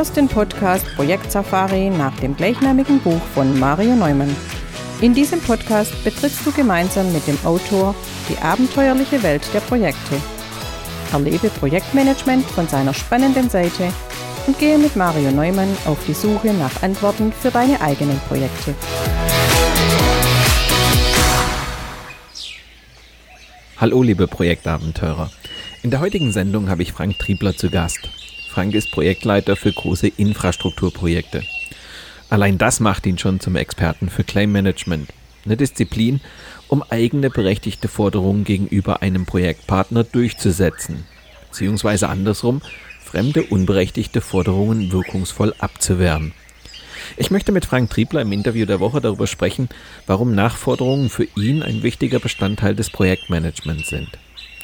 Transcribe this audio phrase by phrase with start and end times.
[0.00, 4.34] hörst den Podcast Projekt Safari nach dem gleichnamigen Buch von Mario Neumann.
[5.02, 7.94] In diesem Podcast betrittst du gemeinsam mit dem Autor
[8.26, 10.16] die abenteuerliche Welt der Projekte.
[11.12, 13.92] Erlebe Projektmanagement von seiner spannenden Seite
[14.46, 18.74] und gehe mit Mario Neumann auf die Suche nach Antworten für deine eigenen Projekte.
[23.76, 25.30] Hallo liebe Projektabenteurer.
[25.82, 28.08] In der heutigen Sendung habe ich Frank Triebler zu Gast.
[28.50, 31.44] Frank ist Projektleiter für große Infrastrukturprojekte.
[32.30, 35.12] Allein das macht ihn schon zum Experten für Claim Management.
[35.44, 36.20] Eine Disziplin,
[36.66, 41.04] um eigene berechtigte Forderungen gegenüber einem Projektpartner durchzusetzen.
[41.48, 42.60] Beziehungsweise andersrum,
[43.04, 46.32] fremde unberechtigte Forderungen wirkungsvoll abzuwehren.
[47.16, 49.68] Ich möchte mit Frank Triebler im Interview der Woche darüber sprechen,
[50.08, 54.08] warum Nachforderungen für ihn ein wichtiger Bestandteil des Projektmanagements sind.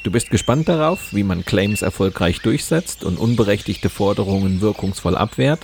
[0.07, 5.59] Du bist gespannt darauf, wie man Claims erfolgreich durchsetzt und unberechtigte Forderungen wirkungsvoll abwehrt?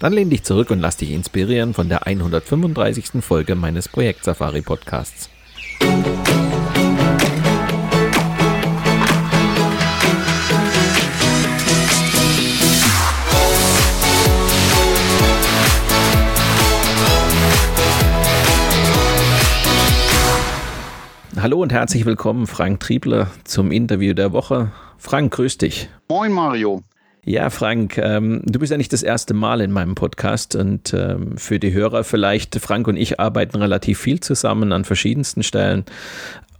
[0.00, 3.22] Dann lehn dich zurück und lass dich inspirieren von der 135.
[3.22, 5.30] Folge meines Projekt Safari Podcasts.
[21.42, 24.72] Hallo und herzlich willkommen, Frank Triebler, zum Interview der Woche.
[24.98, 25.88] Frank, grüß dich.
[26.10, 26.82] Moin, Mario.
[27.24, 31.38] Ja, Frank, ähm, du bist ja nicht das erste Mal in meinem Podcast und ähm,
[31.38, 35.86] für die Hörer vielleicht, Frank und ich arbeiten relativ viel zusammen an verschiedensten Stellen.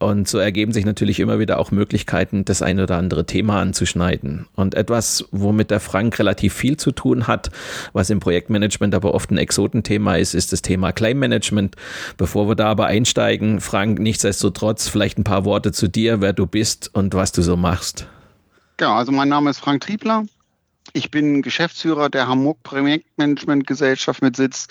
[0.01, 4.47] Und so ergeben sich natürlich immer wieder auch Möglichkeiten, das ein oder andere Thema anzuschneiden.
[4.57, 7.51] Und etwas, womit der Frank relativ viel zu tun hat,
[7.93, 11.77] was im Projektmanagement aber oft ein Exotenthema ist, ist das Thema Claim Management.
[12.17, 16.47] Bevor wir da aber einsteigen, Frank, nichtsdestotrotz vielleicht ein paar Worte zu dir, wer du
[16.47, 18.07] bist und was du so machst.
[18.81, 20.25] Ja, also mein Name ist Frank Triebler.
[20.95, 24.67] Ich bin Geschäftsführer der Hamburg Projektmanagement Gesellschaft mit Sitz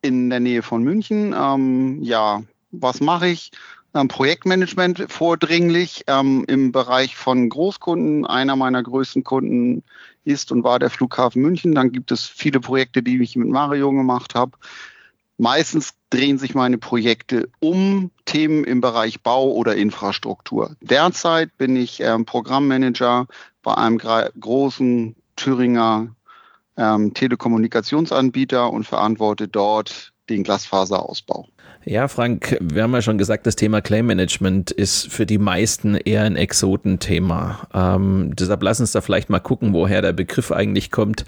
[0.00, 1.34] in der Nähe von München.
[1.38, 3.50] Ähm, ja, was mache ich?
[3.94, 8.26] Ähm, Projektmanagement vordringlich ähm, im Bereich von Großkunden.
[8.26, 9.82] Einer meiner größten Kunden
[10.24, 11.74] ist und war der Flughafen München.
[11.74, 14.52] Dann gibt es viele Projekte, die ich mit Mario gemacht habe.
[15.36, 20.76] Meistens drehen sich meine Projekte um Themen im Bereich Bau oder Infrastruktur.
[20.80, 23.26] Derzeit bin ich ähm, Programmmanager
[23.62, 26.14] bei einem großen Thüringer
[26.76, 31.46] ähm, Telekommunikationsanbieter und verantworte dort den Glasfaserausbau.
[31.86, 35.96] Ja, Frank, wir haben ja schon gesagt, das Thema Claim Management ist für die meisten
[35.96, 37.68] eher ein Exotenthema.
[37.74, 41.26] Ähm, deshalb lass uns da vielleicht mal gucken, woher der Begriff eigentlich kommt.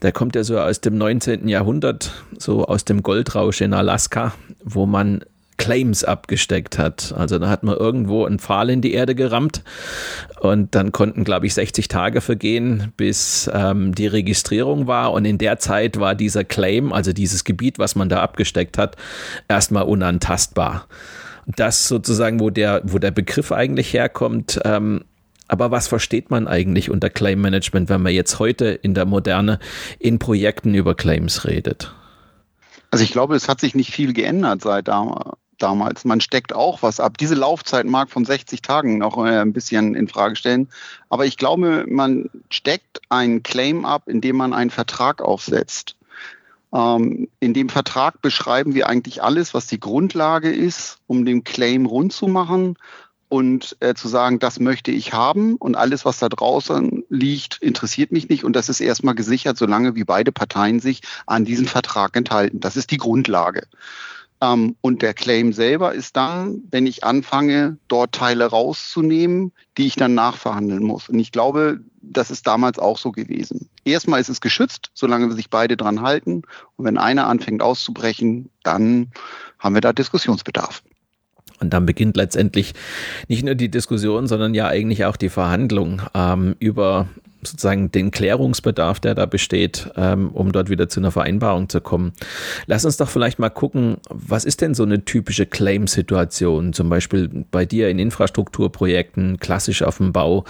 [0.00, 1.46] Der kommt ja so aus dem 19.
[1.46, 4.32] Jahrhundert, so aus dem Goldrausch in Alaska,
[4.64, 5.24] wo man
[5.62, 7.14] Claims abgesteckt hat.
[7.16, 9.62] Also da hat man irgendwo einen Pfahl in die Erde gerammt
[10.40, 15.12] und dann konnten, glaube ich, 60 Tage vergehen, bis ähm, die Registrierung war.
[15.12, 18.96] Und in der Zeit war dieser Claim, also dieses Gebiet, was man da abgesteckt hat,
[19.46, 20.88] erstmal unantastbar.
[21.46, 25.04] Das sozusagen, wo der, wo der Begriff eigentlich herkommt, ähm,
[25.46, 29.60] aber was versteht man eigentlich unter Claim Management, wenn man jetzt heute in der Moderne
[30.00, 31.94] in Projekten über Claims redet?
[32.90, 36.04] Also ich glaube, es hat sich nicht viel geändert seit da, damals.
[36.04, 37.18] Man steckt auch was ab.
[37.18, 40.68] Diese Laufzeit mag von 60 Tagen noch äh, ein bisschen in Frage stellen.
[41.08, 45.96] Aber ich glaube, man steckt einen Claim ab, indem man einen Vertrag aufsetzt.
[46.72, 51.86] Ähm, in dem Vertrag beschreiben wir eigentlich alles, was die Grundlage ist, um den Claim
[51.86, 52.76] rund zu machen
[53.28, 58.12] und äh, zu sagen, das möchte ich haben und alles, was da draußen liegt, interessiert
[58.12, 62.14] mich nicht und das ist erstmal gesichert, solange wie beide Parteien sich an diesen Vertrag
[62.14, 62.60] enthalten.
[62.60, 63.66] Das ist die Grundlage.
[64.42, 69.94] Ähm, und der Claim selber ist dann, wenn ich anfange, dort Teile rauszunehmen, die ich
[69.94, 71.08] dann nachverhandeln muss.
[71.08, 73.70] Und ich glaube, das ist damals auch so gewesen.
[73.84, 76.42] Erstmal ist es geschützt, solange sich beide dran halten.
[76.76, 79.12] Und wenn einer anfängt auszubrechen, dann
[79.60, 80.82] haben wir da Diskussionsbedarf.
[81.60, 82.74] Und dann beginnt letztendlich
[83.28, 87.06] nicht nur die Diskussion, sondern ja eigentlich auch die Verhandlung ähm, über
[87.42, 92.12] sozusagen den Klärungsbedarf, der da besteht, ähm, um dort wieder zu einer Vereinbarung zu kommen.
[92.66, 97.44] Lass uns doch vielleicht mal gucken, was ist denn so eine typische Claim-Situation, zum Beispiel
[97.50, 100.44] bei dir in Infrastrukturprojekten, klassisch auf dem Bau.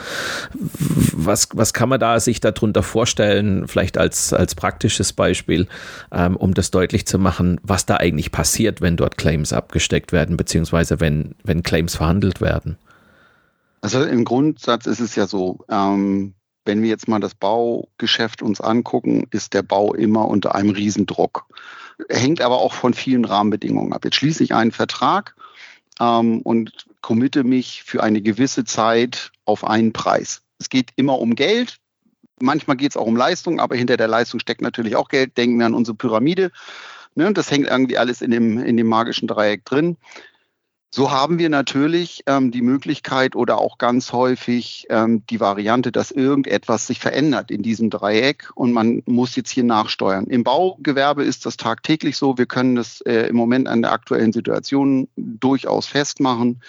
[0.51, 5.67] Was, was kann man da sich darunter vorstellen, vielleicht als, als praktisches Beispiel,
[6.13, 10.37] ähm, um das deutlich zu machen, was da eigentlich passiert, wenn dort Claims abgesteckt werden,
[10.37, 12.77] beziehungsweise wenn, wenn Claims verhandelt werden?
[13.81, 16.35] Also im Grundsatz ist es ja so, ähm,
[16.65, 21.47] wenn wir jetzt mal das Baugeschäft uns angucken, ist der Bau immer unter einem Riesendruck.
[22.09, 24.05] Hängt aber auch von vielen Rahmenbedingungen ab.
[24.05, 25.35] Jetzt schließe ich einen Vertrag
[26.01, 30.43] ähm, und committe mich für eine gewisse Zeit auf einen Preis.
[30.59, 31.79] Es geht immer um Geld.
[32.41, 35.37] manchmal geht es auch um Leistung, aber hinter der Leistung steckt natürlich auch Geld.
[35.37, 36.51] Denken wir an unsere Pyramide.
[37.15, 37.33] Ne?
[37.33, 39.97] Das hängt irgendwie alles in dem, in dem magischen Dreieck drin.
[40.95, 46.11] So haben wir natürlich ähm, die Möglichkeit oder auch ganz häufig ähm, die Variante, dass
[46.11, 50.27] irgendetwas sich verändert in diesem Dreieck und man muss jetzt hier nachsteuern.
[50.27, 52.37] Im Baugewerbe ist das tagtäglich so.
[52.37, 56.61] Wir können das äh, im Moment an der aktuellen Situation durchaus festmachen.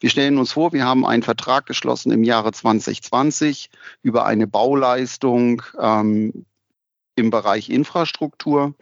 [0.00, 3.70] Wir stellen uns vor, wir haben einen Vertrag geschlossen im Jahre 2020
[4.02, 6.46] über eine Bauleistung ähm,
[7.18, 8.74] im Bereich Infrastruktur.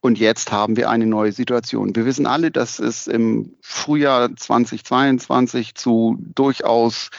[0.00, 1.94] Und jetzt haben wir eine neue Situation.
[1.94, 7.10] Wir wissen alle, dass es im Frühjahr 2022 zu durchaus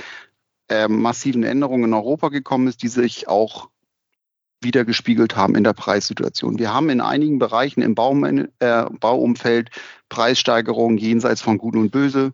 [0.70, 3.70] äh, massiven Änderungen in Europa gekommen ist, die sich auch
[4.62, 6.60] wieder gespiegelt haben in der Preissituation.
[6.60, 9.72] Wir haben in einigen Bereichen im Bau, äh, Bauumfeld
[10.10, 12.32] Preissteigerungen jenseits von Gut und Böse.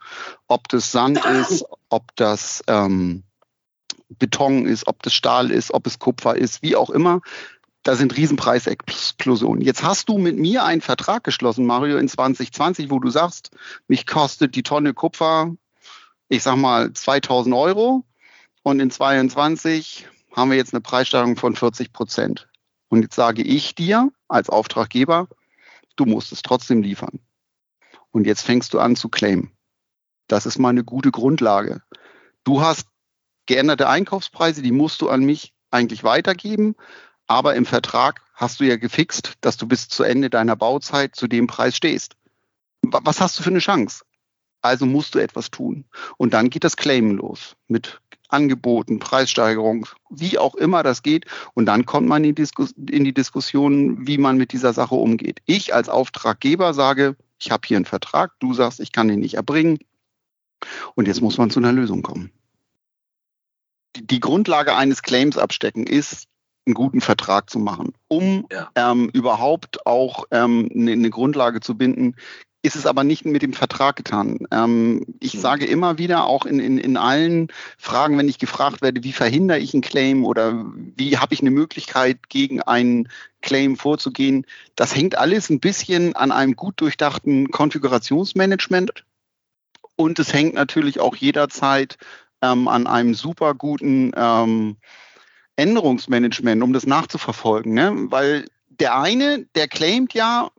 [0.47, 3.23] Ob das Sand ist, ob das ähm,
[4.09, 7.21] Beton ist, ob das Stahl ist, ob es Kupfer ist, wie auch immer
[7.87, 9.61] da sind Riesenpreisexplosionen.
[9.61, 13.51] Jetzt hast du mit mir einen Vertrag geschlossen, Mario, in 2020, wo du sagst,
[13.87, 15.55] mich kostet die Tonne Kupfer,
[16.27, 18.03] ich sag mal 2000 Euro
[18.61, 20.05] und in 22
[20.35, 22.49] haben wir jetzt eine Preissteigerung von 40 Prozent.
[22.89, 25.29] Und jetzt sage ich dir als Auftraggeber,
[25.95, 27.21] du musst es trotzdem liefern.
[28.11, 29.53] Und jetzt fängst du an zu claimen.
[30.27, 31.81] Das ist mal eine gute Grundlage.
[32.43, 32.89] Du hast
[33.45, 36.75] geänderte Einkaufspreise, die musst du an mich eigentlich weitergeben.
[37.27, 41.27] Aber im Vertrag hast du ja gefixt, dass du bis zu Ende deiner Bauzeit zu
[41.27, 42.15] dem Preis stehst.
[42.81, 44.05] Was hast du für eine Chance?
[44.61, 45.85] Also musst du etwas tun.
[46.17, 51.25] Und dann geht das Claimen los mit Angeboten, Preissteigerung, wie auch immer das geht.
[51.53, 54.95] Und dann kommt man in die, Diskus in die Diskussion, wie man mit dieser Sache
[54.95, 55.39] umgeht.
[55.45, 59.35] Ich als Auftraggeber sage, ich habe hier einen Vertrag, du sagst, ich kann den nicht
[59.35, 59.79] erbringen.
[60.95, 62.31] Und jetzt muss man zu einer Lösung kommen.
[63.95, 66.27] Die, die Grundlage eines Claims abstecken ist,
[66.67, 67.93] einen guten Vertrag zu machen.
[68.07, 68.69] Um ja.
[68.75, 72.15] ähm, überhaupt auch ähm, eine, eine Grundlage zu binden,
[72.61, 74.45] ist es aber nicht mit dem Vertrag getan.
[74.51, 75.39] Ähm, ich mhm.
[75.39, 77.47] sage immer wieder, auch in, in, in allen
[77.77, 80.65] Fragen, wenn ich gefragt werde, wie verhindere ich einen Claim oder
[80.95, 83.09] wie habe ich eine Möglichkeit, gegen einen
[83.41, 89.05] Claim vorzugehen, das hängt alles ein bisschen an einem gut durchdachten Konfigurationsmanagement
[89.95, 91.97] und es hängt natürlich auch jederzeit
[92.41, 94.77] ähm, an einem super guten ähm,
[95.57, 97.73] Änderungsmanagement, um das nachzuverfolgen.
[97.73, 97.93] Ne?
[98.09, 100.49] Weil der eine, der claimt ja,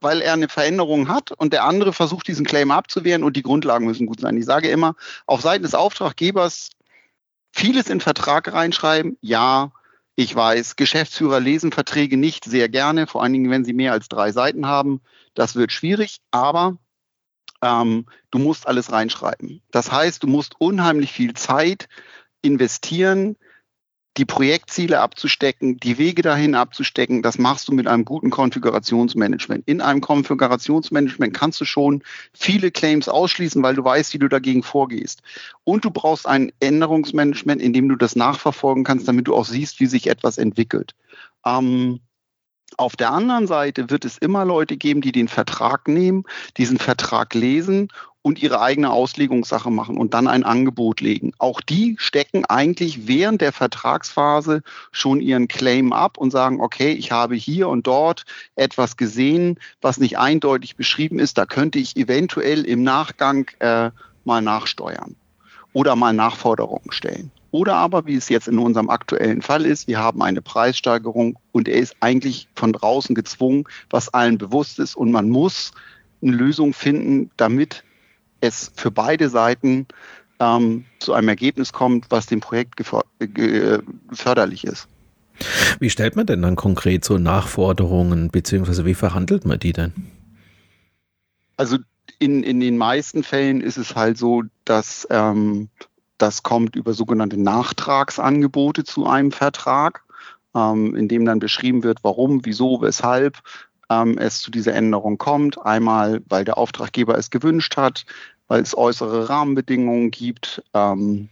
[0.00, 3.86] weil er eine Veränderung hat und der andere versucht, diesen Claim abzuwehren und die Grundlagen
[3.86, 4.36] müssen gut sein.
[4.36, 4.94] Ich sage immer,
[5.26, 6.70] auf Seiten des Auftraggebers
[7.52, 9.18] vieles in Vertrag reinschreiben.
[9.20, 9.72] Ja,
[10.14, 14.08] ich weiß, Geschäftsführer lesen Verträge nicht sehr gerne, vor allen Dingen, wenn sie mehr als
[14.08, 15.00] drei Seiten haben.
[15.34, 16.76] Das wird schwierig, aber
[17.62, 19.62] ähm, du musst alles reinschreiben.
[19.70, 21.88] Das heißt, du musst unheimlich viel Zeit
[22.42, 23.36] investieren,
[24.18, 29.62] die Projektziele abzustecken, die Wege dahin abzustecken, das machst du mit einem guten Konfigurationsmanagement.
[29.66, 34.64] In einem Konfigurationsmanagement kannst du schon viele Claims ausschließen, weil du weißt, wie du dagegen
[34.64, 35.22] vorgehst.
[35.62, 39.78] Und du brauchst ein Änderungsmanagement, in dem du das nachverfolgen kannst, damit du auch siehst,
[39.78, 40.96] wie sich etwas entwickelt.
[41.46, 42.00] Ähm,
[42.76, 46.24] auf der anderen Seite wird es immer Leute geben, die den Vertrag nehmen,
[46.56, 47.88] diesen Vertrag lesen
[48.22, 51.32] und ihre eigene Auslegungssache machen und dann ein Angebot legen.
[51.38, 57.10] Auch die stecken eigentlich während der Vertragsphase schon ihren Claim ab und sagen, okay, ich
[57.10, 61.38] habe hier und dort etwas gesehen, was nicht eindeutig beschrieben ist.
[61.38, 63.90] Da könnte ich eventuell im Nachgang äh,
[64.24, 65.16] mal nachsteuern
[65.72, 67.30] oder mal Nachforderungen stellen.
[67.50, 71.66] Oder aber, wie es jetzt in unserem aktuellen Fall ist, wir haben eine Preissteigerung und
[71.66, 75.72] er ist eigentlich von draußen gezwungen, was allen bewusst ist und man muss
[76.22, 77.84] eine Lösung finden, damit
[78.40, 79.86] es für beide Seiten
[80.40, 82.82] ähm, zu einem Ergebnis kommt, was dem Projekt
[84.12, 84.88] förderlich ist.
[85.78, 89.92] Wie stellt man denn dann konkret so Nachforderungen, beziehungsweise wie verhandelt man die denn?
[91.56, 91.78] Also
[92.18, 95.68] in, in den meisten Fällen ist es halt so, dass ähm,
[96.18, 100.04] das kommt über sogenannte Nachtragsangebote zu einem Vertrag,
[100.54, 103.38] ähm, in dem dann beschrieben wird, warum, wieso, weshalb
[103.90, 105.64] ähm, es zu dieser Änderung kommt.
[105.64, 108.04] Einmal, weil der Auftraggeber es gewünscht hat,
[108.48, 111.28] weil es äußere Rahmenbedingungen gibt, ähm,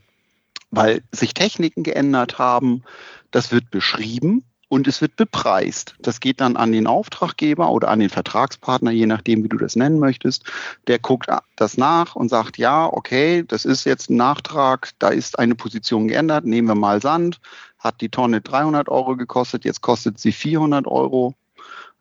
[0.70, 2.82] weil sich Techniken geändert haben.
[3.30, 5.94] Das wird beschrieben und es wird bepreist.
[6.00, 9.76] Das geht dann an den Auftraggeber oder an den Vertragspartner, je nachdem, wie du das
[9.76, 10.44] nennen möchtest.
[10.88, 15.38] Der guckt das nach und sagt, ja, okay, das ist jetzt ein Nachtrag, da ist
[15.38, 17.40] eine Position geändert, nehmen wir mal Sand,
[17.78, 21.34] hat die Tonne 300 Euro gekostet, jetzt kostet sie 400 Euro.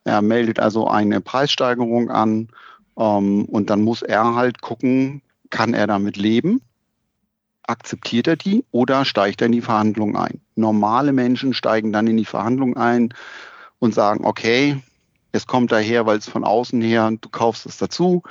[0.03, 2.49] Er meldet also eine Preissteigerung an
[2.97, 6.61] ähm, und dann muss er halt gucken, kann er damit leben?
[7.63, 10.44] Akzeptiert er die oder steigt er in die Verhandlungen ein?
[10.55, 13.13] Normale Menschen steigen dann in die Verhandlung ein
[13.79, 14.81] und sagen, okay,
[15.31, 18.23] es kommt daher, weil es von außen her, du kaufst es dazu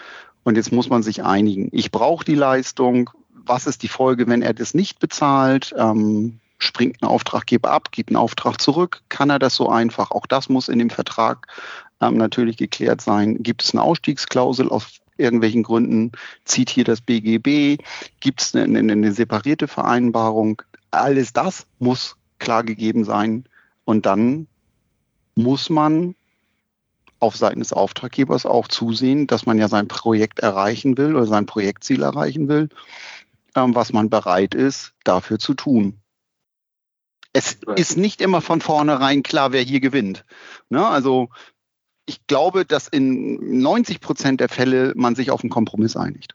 [0.42, 1.68] und jetzt muss man sich einigen.
[1.72, 3.10] Ich brauche die Leistung.
[3.30, 5.74] Was ist die Folge, wenn er das nicht bezahlt?
[5.76, 9.02] Ähm, springt ein Auftraggeber ab, gibt einen Auftrag zurück?
[9.08, 10.10] Kann er das so einfach?
[10.10, 11.46] Auch das muss in dem Vertrag
[12.00, 13.42] ähm, natürlich geklärt sein.
[13.42, 16.12] Gibt es eine Ausstiegsklausel aus irgendwelchen Gründen?
[16.44, 17.82] Zieht hier das BGB?
[18.20, 20.62] Gibt es eine, eine, eine separierte Vereinbarung?
[20.94, 23.44] Alles das muss klar gegeben sein.
[23.84, 24.46] Und dann
[25.34, 26.14] muss man
[27.20, 31.46] auf Seiten des Auftraggebers auch zusehen, dass man ja sein Projekt erreichen will oder sein
[31.46, 32.68] Projektziel erreichen will,
[33.54, 36.00] ähm, was man bereit ist, dafür zu tun.
[37.32, 40.24] Es ist nicht immer von vornherein klar, wer hier gewinnt.
[40.68, 40.86] Ne?
[40.86, 41.30] Also
[42.06, 46.34] ich glaube, dass in 90 Prozent der Fälle man sich auf einen Kompromiss einigt.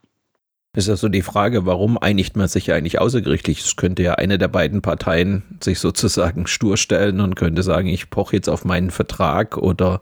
[0.77, 3.61] Ist also die Frage, warum einigt man sich eigentlich außergerichtlich?
[3.61, 8.11] Es könnte ja eine der beiden Parteien sich sozusagen stur stellen und könnte sagen, ich
[8.11, 9.99] poche jetzt auf meinen Vertrag oder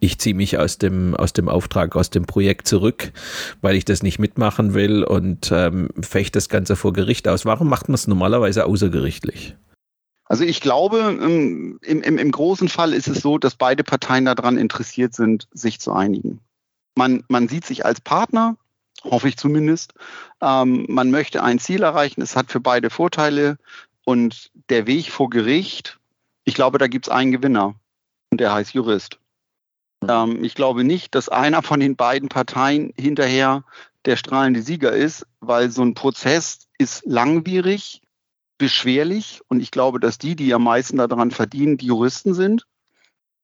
[0.00, 3.12] ich ziehe mich aus dem, aus dem Auftrag, aus dem Projekt zurück,
[3.60, 7.44] weil ich das nicht mitmachen will und ähm, fecht das Ganze vor Gericht aus.
[7.44, 9.54] Warum macht man es normalerweise außergerichtlich?
[10.24, 14.24] Also ich glaube, ähm, im, im, im großen Fall ist es so, dass beide Parteien
[14.24, 16.40] daran interessiert sind, sich zu einigen.
[16.96, 18.56] Man, man sieht sich als Partner,
[19.04, 19.94] hoffe ich zumindest.
[20.40, 23.58] Ähm, man möchte ein Ziel erreichen, es hat für beide Vorteile
[24.04, 25.98] und der Weg vor Gericht,
[26.44, 27.74] ich glaube, da gibt es einen Gewinner
[28.30, 29.18] und der heißt Jurist.
[30.08, 33.64] Ähm, ich glaube nicht, dass einer von den beiden Parteien hinterher
[34.04, 38.00] der strahlende Sieger ist, weil so ein Prozess ist langwierig,
[38.58, 42.66] beschwerlich und ich glaube, dass die, die am meisten daran verdienen, die Juristen sind.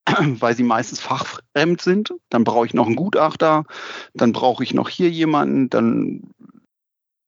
[0.40, 2.14] weil sie meistens fachfremd sind.
[2.30, 3.64] Dann brauche ich noch einen Gutachter,
[4.14, 6.30] dann brauche ich noch hier jemanden, dann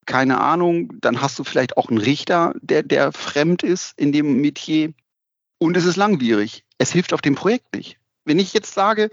[0.06, 4.40] keine Ahnung, dann hast du vielleicht auch einen Richter, der, der fremd ist in dem
[4.40, 4.94] Metier.
[5.58, 6.64] Und es ist langwierig.
[6.78, 7.98] Es hilft auf dem Projekt nicht.
[8.24, 9.10] Wenn ich jetzt sage,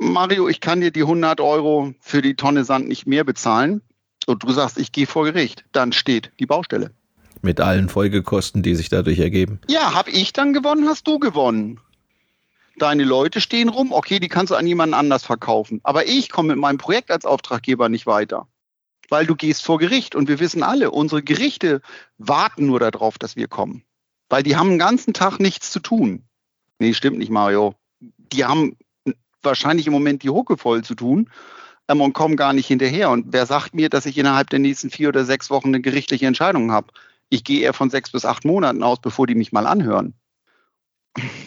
[0.00, 3.82] Mario, ich kann dir die 100 Euro für die Tonne Sand nicht mehr bezahlen
[4.26, 6.92] und du sagst, ich gehe vor Gericht, dann steht die Baustelle.
[7.42, 9.60] Mit allen Folgekosten, die sich dadurch ergeben.
[9.68, 11.78] Ja, habe ich dann gewonnen, hast du gewonnen
[12.76, 15.80] deine Leute stehen rum, okay, die kannst du an jemanden anders verkaufen.
[15.82, 18.48] Aber ich komme mit meinem Projekt als Auftraggeber nicht weiter.
[19.08, 21.82] Weil du gehst vor Gericht und wir wissen alle, unsere Gerichte
[22.18, 23.84] warten nur darauf, dass wir kommen.
[24.28, 26.24] Weil die haben den ganzen Tag nichts zu tun.
[26.78, 27.74] Nee, stimmt nicht, Mario.
[28.00, 28.76] Die haben
[29.42, 31.28] wahrscheinlich im Moment die Hucke voll zu tun
[31.88, 33.10] ähm, und kommen gar nicht hinterher.
[33.10, 36.26] Und wer sagt mir, dass ich innerhalb der nächsten vier oder sechs Wochen eine gerichtliche
[36.26, 36.88] Entscheidung habe?
[37.28, 40.14] Ich gehe eher von sechs bis acht Monaten aus, bevor die mich mal anhören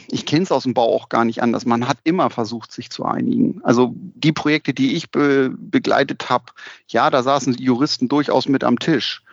[0.07, 1.65] ich kenne es aus dem Bau auch gar nicht anders.
[1.65, 3.61] Man hat immer versucht, sich zu einigen.
[3.63, 6.45] Also die Projekte, die ich be begleitet habe,
[6.87, 9.23] ja, da saßen Juristen durchaus mit am Tisch.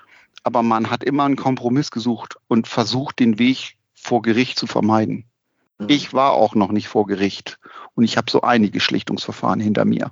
[0.42, 5.24] Aber man hat immer einen Kompromiss gesucht und versucht, den Weg vor Gericht zu vermeiden.
[5.78, 5.86] Mhm.
[5.88, 7.58] Ich war auch noch nicht vor Gericht
[7.94, 10.10] und ich habe so einige Schlichtungsverfahren hinter mir.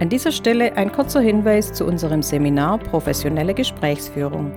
[0.00, 4.52] An dieser Stelle ein kurzer Hinweis zu unserem Seminar Professionelle Gesprächsführung.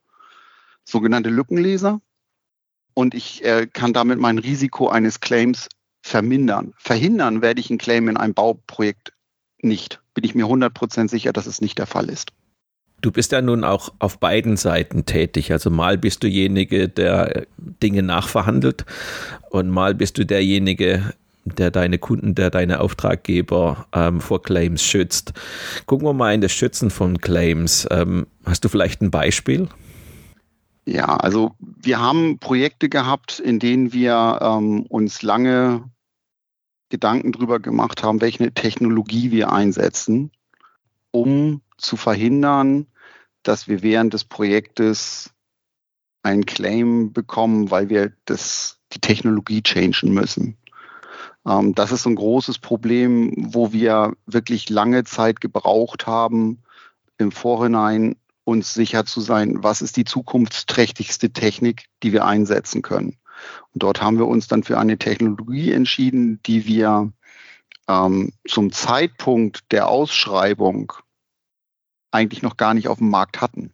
[0.85, 2.01] sogenannte Lückenleser.
[2.95, 5.69] Und ich äh, kann damit mein Risiko eines Claims
[6.03, 6.75] vermindern.
[6.77, 9.13] Verhindern werde ich einen Claim in einem Bauprojekt
[9.63, 10.01] nicht.
[10.15, 12.33] Bin ich mir 100% sicher, dass es nicht der Fall ist.
[13.01, 15.53] Du bist ja nun auch auf beiden Seiten tätig.
[15.53, 18.85] Also mal bist du derjenige, der Dinge nachverhandelt
[19.51, 21.15] und mal bist du derjenige,
[21.45, 25.33] der deine Kunden, der deine Auftraggeber ähm, vor Claims schützt.
[25.87, 27.87] Gucken wir mal in das Schützen von Claims.
[27.91, 29.69] Ähm, hast du vielleicht ein Beispiel?
[30.85, 35.85] Ja, also wir haben Projekte gehabt, in denen wir ähm, uns lange
[36.89, 40.33] Gedanken darüber gemacht haben, welche Technologie wir einsetzen,
[41.13, 42.87] um zu verhindern,
[43.43, 45.31] dass wir während des Projektes
[46.23, 50.57] einen Claim bekommen, weil wir das, die Technologie changen müssen.
[51.47, 56.63] Ähm, das ist ein großes Problem, wo wir wirklich lange Zeit gebraucht haben,
[57.19, 63.17] im Vorhinein uns sicher zu sein, was ist die zukunftsträchtigste Technik, die wir einsetzen können.
[63.73, 67.13] Und dort haben wir uns dann für eine Technologie entschieden, die wir
[67.89, 70.93] ähm, zum Zeitpunkt der Ausschreibung
[72.11, 73.73] eigentlich noch gar nicht auf dem Markt hatten.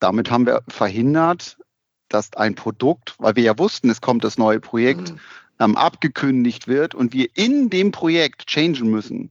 [0.00, 1.58] Damit haben wir verhindert,
[2.08, 5.18] dass ein Produkt, weil wir ja wussten, es kommt das neue Projekt, mhm.
[5.58, 9.30] ähm, abgekündigt wird und wir in dem Projekt changen müssen.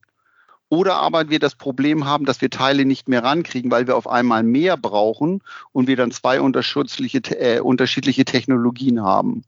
[0.68, 4.08] Oder aber wir das Problem haben, dass wir Teile nicht mehr rankriegen, weil wir auf
[4.08, 9.44] einmal mehr brauchen und wir dann zwei unterschiedliche, äh, unterschiedliche Technologien haben.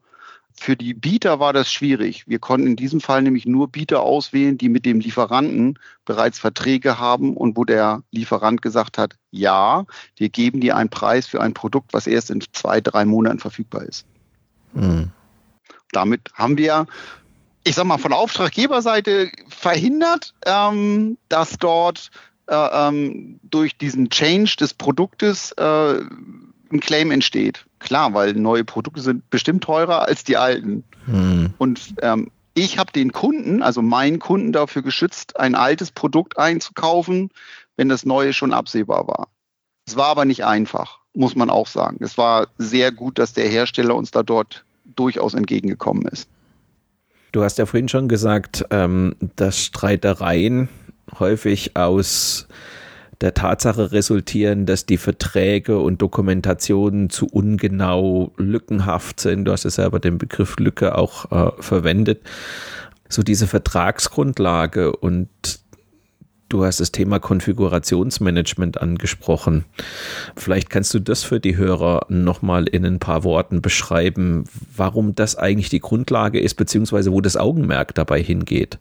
[0.59, 2.27] Für die Bieter war das schwierig.
[2.27, 6.99] Wir konnten in diesem Fall nämlich nur Bieter auswählen, die mit dem Lieferanten bereits Verträge
[6.99, 9.85] haben und wo der Lieferant gesagt hat, ja,
[10.15, 13.83] wir geben dir einen Preis für ein Produkt, was erst in zwei, drei Monaten verfügbar
[13.83, 14.05] ist.
[14.73, 15.11] Mhm.
[15.91, 16.87] Damit haben wir
[17.67, 22.11] ich sag mal, von Auftraggeberseite verhindert, ähm, dass dort
[22.47, 25.99] äh, ähm, durch diesen Change des Produktes äh,
[26.71, 27.65] ein Claim entsteht.
[27.79, 30.83] Klar, weil neue Produkte sind bestimmt teurer als die alten.
[31.05, 31.53] Hm.
[31.57, 37.29] Und ähm, ich habe den Kunden, also meinen Kunden dafür geschützt, ein altes Produkt einzukaufen,
[37.75, 39.27] wenn das neue schon absehbar war.
[39.85, 41.97] Es war aber nicht einfach, muss man auch sagen.
[42.01, 46.27] Es war sehr gut, dass der Hersteller uns da dort durchaus entgegengekommen ist.
[47.31, 50.69] Du hast ja vorhin schon gesagt, ähm, dass Streitereien
[51.19, 52.47] häufig aus
[53.21, 59.45] der Tatsache resultieren, dass die Verträge und Dokumentationen zu ungenau lückenhaft sind.
[59.45, 62.21] Du hast ja selber den Begriff Lücke auch äh, verwendet.
[63.09, 65.29] So diese Vertragsgrundlage und
[66.49, 69.65] Du hast das Thema Konfigurationsmanagement angesprochen.
[70.37, 75.35] Vielleicht kannst du das für die Hörer nochmal in ein paar Worten beschreiben, warum das
[75.35, 78.79] eigentlich die Grundlage ist, beziehungsweise wo das Augenmerk dabei hingeht.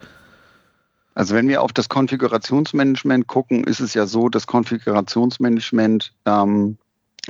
[1.17, 6.77] Also wenn wir auf das Konfigurationsmanagement gucken, ist es ja so, das Konfigurationsmanagement ähm,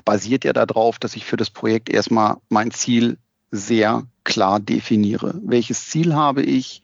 [0.04, 3.16] basiert ja darauf, dass ich für das Projekt erstmal mein Ziel
[3.52, 5.40] sehr klar definiere.
[5.40, 6.82] Welches Ziel habe ich?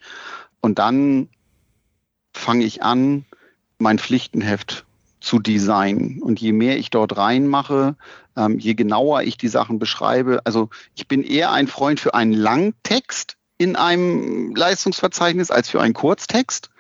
[0.61, 1.29] Und dann
[2.33, 3.25] fange ich an,
[3.79, 4.87] mein Pflichtenheft
[5.21, 6.23] zu designen.
[6.23, 7.97] Und je mehr ich dort reinmache,
[8.37, 12.33] ähm, je genauer ich die Sachen beschreibe, also ich bin eher ein Freund für einen
[12.33, 16.71] Langtext in einem Leistungsverzeichnis als für einen Kurztext.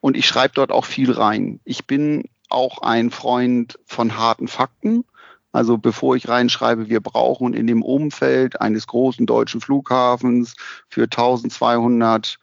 [0.00, 1.60] Und ich schreibe dort auch viel rein.
[1.64, 5.04] Ich bin auch ein Freund von harten Fakten.
[5.52, 10.54] Also bevor ich reinschreibe, wir brauchen in dem Umfeld eines großen deutschen Flughafens
[10.88, 12.38] für 1200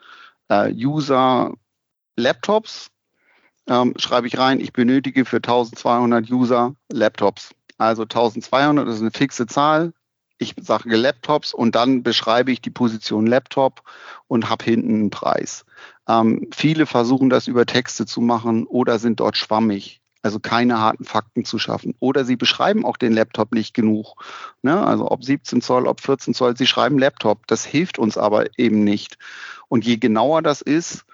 [0.50, 1.54] äh, User
[2.16, 2.92] Laptops,
[3.68, 7.56] ähm, schreibe ich rein, ich benötige für 1200 User Laptops.
[7.78, 9.94] Also 1200 ist eine fixe Zahl.
[10.40, 13.84] Ich sage Laptops und dann beschreibe ich die Position Laptop
[14.28, 15.66] und habe hinten einen Preis.
[16.08, 21.06] Ähm, viele versuchen das über Texte zu machen oder sind dort schwammig also keine harten
[21.06, 21.96] Fakten zu schaffen.
[22.00, 24.16] Oder sie beschreiben auch den Laptop nicht genug.
[24.62, 24.86] Ne?
[24.86, 27.48] Also ob 17 Zoll, ob 14 Zoll, sie schreiben Laptop.
[27.48, 29.18] Das hilft uns aber eben nicht.
[29.68, 31.06] Und je genauer das ist,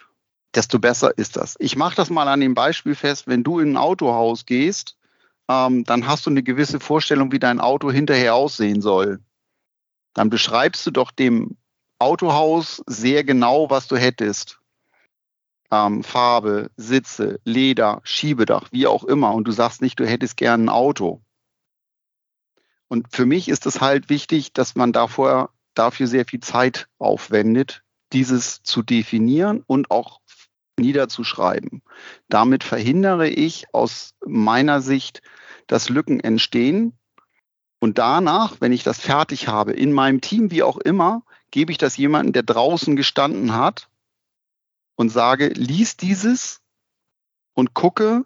[0.55, 1.55] desto besser ist das.
[1.59, 4.95] Ich mache das mal an dem Beispiel fest, wenn du in ein Autohaus gehst,
[5.49, 9.19] ähm, dann hast du eine gewisse Vorstellung, wie dein Auto hinterher aussehen soll.
[10.13, 11.57] Dann beschreibst du doch dem
[11.99, 14.59] Autohaus sehr genau, was du hättest.
[15.71, 19.33] Ähm, Farbe, Sitze, Leder, Schiebedach, wie auch immer.
[19.33, 21.21] Und du sagst nicht, du hättest gern ein Auto.
[22.87, 27.83] Und für mich ist es halt wichtig, dass man davor, dafür sehr viel Zeit aufwendet,
[28.13, 30.21] dieses zu definieren und auch
[30.77, 31.81] niederzuschreiben.
[32.29, 35.21] Damit verhindere ich aus meiner Sicht,
[35.67, 36.97] dass Lücken entstehen.
[37.79, 41.77] Und danach, wenn ich das fertig habe, in meinem Team, wie auch immer, gebe ich
[41.77, 43.89] das jemandem, der draußen gestanden hat
[44.95, 46.61] und sage, lies dieses
[47.53, 48.25] und gucke,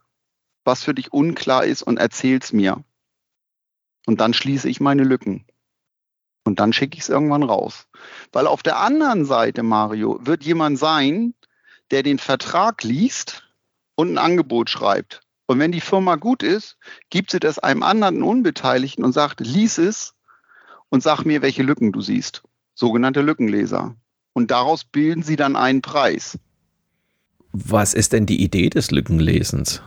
[0.63, 2.83] was für dich unklar ist und erzähl's mir.
[4.05, 5.45] Und dann schließe ich meine Lücken.
[6.45, 7.87] Und dann schicke ich es irgendwann raus.
[8.31, 11.35] Weil auf der anderen Seite, Mario, wird jemand sein,
[11.91, 13.43] der den Vertrag liest
[13.95, 15.21] und ein Angebot schreibt.
[15.45, 16.77] Und wenn die Firma gut ist,
[17.09, 20.13] gibt sie das einem anderen Unbeteiligten und sagt, lies es
[20.89, 22.43] und sag mir, welche Lücken du siehst.
[22.75, 23.95] Sogenannte Lückenleser.
[24.33, 26.37] Und daraus bilden sie dann einen Preis.
[27.51, 29.81] Was ist denn die Idee des Lückenlesens?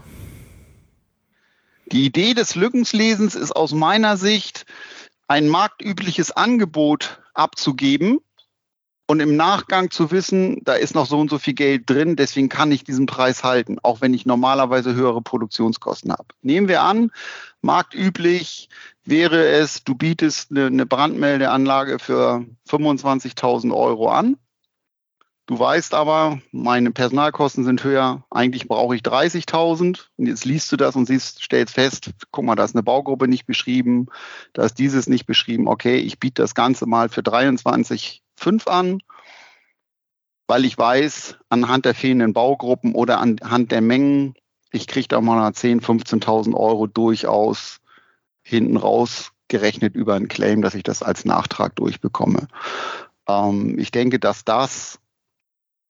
[1.93, 4.67] Die Idee des Lückenlesens ist aus meiner Sicht,
[5.29, 8.19] ein marktübliches Angebot abzugeben
[9.13, 12.49] und im Nachgang zu wissen, da ist noch so und so viel Geld drin, deswegen
[12.49, 16.29] kann ich diesen Preis halten, auch wenn ich normalerweise höhere Produktionskosten habe.
[16.41, 17.11] Nehmen wir an,
[17.61, 18.71] marktüblich
[19.05, 24.39] wäre es, du bietest eine, Brandmeldeanlage für 25.000 Euro an.
[25.45, 30.79] Du weißt aber, meine Personalkosten sind höher, eigentlich brauche ich 30.000 und jetzt liest du
[30.79, 34.07] das und siehst, stellst fest, guck mal, da ist eine Baugruppe nicht beschrieben,
[34.55, 37.23] da ist dieses nicht beschrieben, okay, ich biete das Ganze mal für
[38.43, 39.03] 23,5 an,
[40.47, 44.35] weil ich weiß, anhand der fehlenden Baugruppen oder anhand der Mengen,
[44.71, 47.79] ich kriege da mal 10.000, 15.000 Euro durchaus
[48.43, 52.49] hinten raus gerechnet über ein Claim, dass ich das als Nachtrag durchbekomme.
[53.29, 54.99] Ähm, ich denke, dass das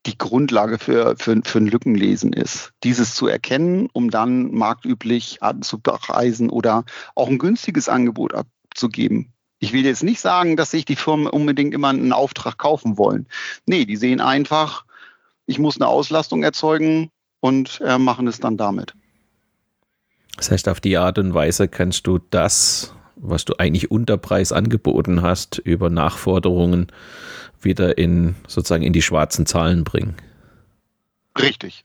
[0.05, 2.73] die Grundlage für, für, für ein Lückenlesen ist.
[2.83, 6.85] Dieses zu erkennen, um dann marktüblich anzupreisen oder
[7.15, 9.32] auch ein günstiges Angebot abzugeben.
[9.63, 13.29] Ich will jetzt nicht sagen, dass sich die Firmen unbedingt immer einen Auftrag kaufen wollen.
[13.65, 14.85] Nee, die sehen einfach,
[15.47, 18.95] ich muss eine Auslastung erzeugen und äh, machen es dann damit.
[20.37, 24.51] Das heißt, auf die Art und Weise kannst du das, was du eigentlich unter Preis
[24.51, 26.89] angeboten hast, über Nachforderungen
[27.61, 30.17] wieder in sozusagen in die schwarzen Zahlen bringen.
[31.39, 31.85] Richtig.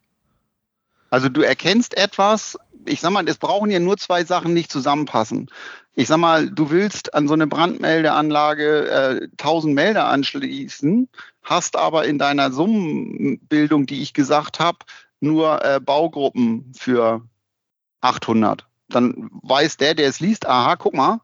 [1.11, 5.51] Also du erkennst etwas, ich sag mal, es brauchen ja nur zwei Sachen nicht zusammenpassen.
[5.97, 8.89] Ich sag mal, du willst an so eine Brandmeldeanlage
[9.21, 11.09] äh, 1000 Melder anschließen,
[11.41, 14.79] hast aber in deiner Summenbildung, die ich gesagt habe,
[15.19, 17.27] nur äh, Baugruppen für
[18.01, 18.67] 800.
[18.89, 21.19] Dann weiß der, der es liest, aha, guck mal,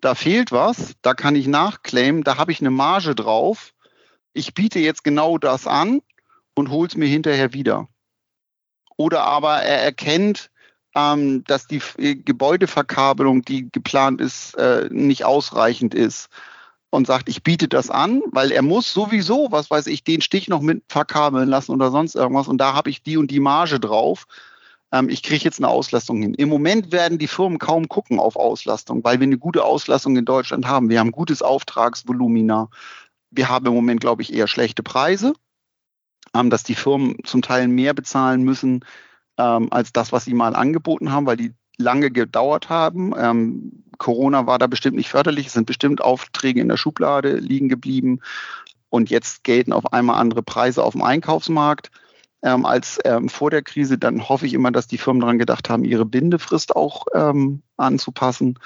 [0.00, 3.72] da fehlt was, da kann ich nachclaimen, da habe ich eine Marge drauf
[4.38, 6.00] ich biete jetzt genau das an
[6.54, 7.88] und hole es mir hinterher wieder.
[8.96, 10.50] Oder aber er erkennt,
[10.94, 16.28] ähm, dass die äh, Gebäudeverkabelung, die geplant ist, äh, nicht ausreichend ist
[16.90, 20.48] und sagt, ich biete das an, weil er muss sowieso, was weiß ich, den Stich
[20.48, 23.80] noch mit verkabeln lassen oder sonst irgendwas und da habe ich die und die Marge
[23.80, 24.26] drauf.
[24.92, 26.34] Ähm, ich kriege jetzt eine Auslastung hin.
[26.34, 30.24] Im Moment werden die Firmen kaum gucken auf Auslastung, weil wir eine gute Auslastung in
[30.24, 30.88] Deutschland haben.
[30.88, 32.70] Wir haben gutes Auftragsvolumina
[33.30, 35.34] wir haben im Moment, glaube ich, eher schlechte Preise,
[36.34, 38.84] ähm, dass die Firmen zum Teil mehr bezahlen müssen
[39.38, 43.14] ähm, als das, was sie mal angeboten haben, weil die lange gedauert haben.
[43.16, 45.46] Ähm, Corona war da bestimmt nicht förderlich.
[45.46, 48.20] Es sind bestimmt Aufträge in der Schublade liegen geblieben.
[48.90, 51.90] Und jetzt gelten auf einmal andere Preise auf dem Einkaufsmarkt
[52.42, 53.98] ähm, als ähm, vor der Krise.
[53.98, 58.58] Dann hoffe ich immer, dass die Firmen daran gedacht haben, ihre Bindefrist auch ähm, anzupassen.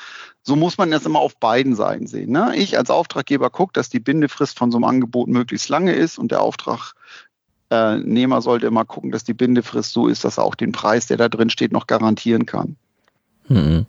[0.42, 2.30] So muss man das immer auf beiden Seiten sehen.
[2.30, 2.52] Ne?
[2.56, 6.30] Ich als Auftraggeber gucke, dass die Bindefrist von so einem Angebot möglichst lange ist und
[6.30, 6.42] der
[7.72, 11.16] Auftragnehmer sollte immer gucken, dass die Bindefrist so ist, dass er auch den Preis, der
[11.16, 12.76] da drin steht, noch garantieren kann.
[13.46, 13.86] Hm.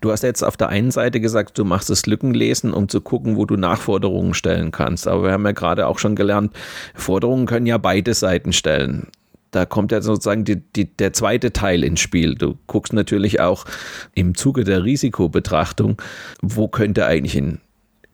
[0.00, 3.36] Du hast jetzt auf der einen Seite gesagt, du machst das Lückenlesen, um zu gucken,
[3.36, 5.08] wo du Nachforderungen stellen kannst.
[5.08, 6.52] Aber wir haben ja gerade auch schon gelernt,
[6.94, 9.08] Forderungen können ja beide Seiten stellen.
[9.50, 12.36] Da kommt ja sozusagen die, die, der zweite Teil ins Spiel.
[12.36, 13.66] Du guckst natürlich auch
[14.14, 16.00] im Zuge der Risikobetrachtung,
[16.40, 17.60] wo könnte eigentlich ein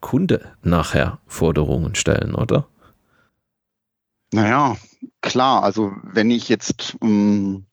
[0.00, 2.66] Kunde nachher Forderungen stellen, oder?
[4.32, 4.76] Naja,
[5.20, 5.62] klar.
[5.62, 7.66] Also wenn ich jetzt ähm,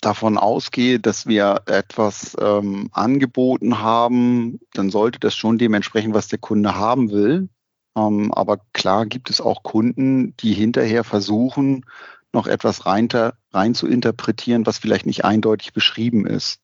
[0.00, 6.38] davon ausgehe, dass wir etwas ähm, angeboten haben, dann sollte das schon dementsprechend, was der
[6.38, 7.48] Kunde haben will.
[7.96, 11.84] Ähm, aber klar gibt es auch Kunden, die hinterher versuchen,
[12.32, 13.08] noch etwas rein,
[13.52, 16.60] rein zu interpretieren, was vielleicht nicht eindeutig beschrieben ist.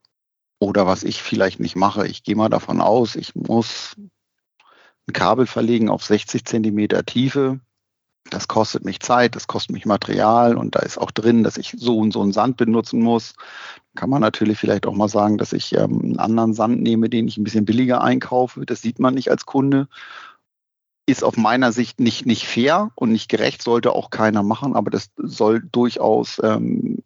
[0.61, 2.07] Oder was ich vielleicht nicht mache.
[2.07, 3.97] Ich gehe mal davon aus, ich muss
[5.07, 7.61] ein Kabel verlegen auf 60 Zentimeter Tiefe
[8.31, 11.75] das kostet mich Zeit, das kostet mich Material und da ist auch drin, dass ich
[11.77, 13.35] so und so einen Sand benutzen muss.
[13.95, 17.29] Kann man natürlich vielleicht auch mal sagen, dass ich ähm, einen anderen Sand nehme, den
[17.29, 18.67] ich ein bisschen billiger einkaufe.
[18.67, 19.89] Das sieht man nicht als Kunde.
[21.07, 24.91] ist auf meiner Sicht nicht, nicht fair und nicht gerecht, sollte auch keiner machen, aber
[24.91, 27.03] das soll durchaus ähm,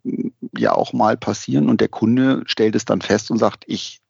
[0.57, 4.01] ja auch mal passieren und der Kunde stellt es dann fest und sagt, ich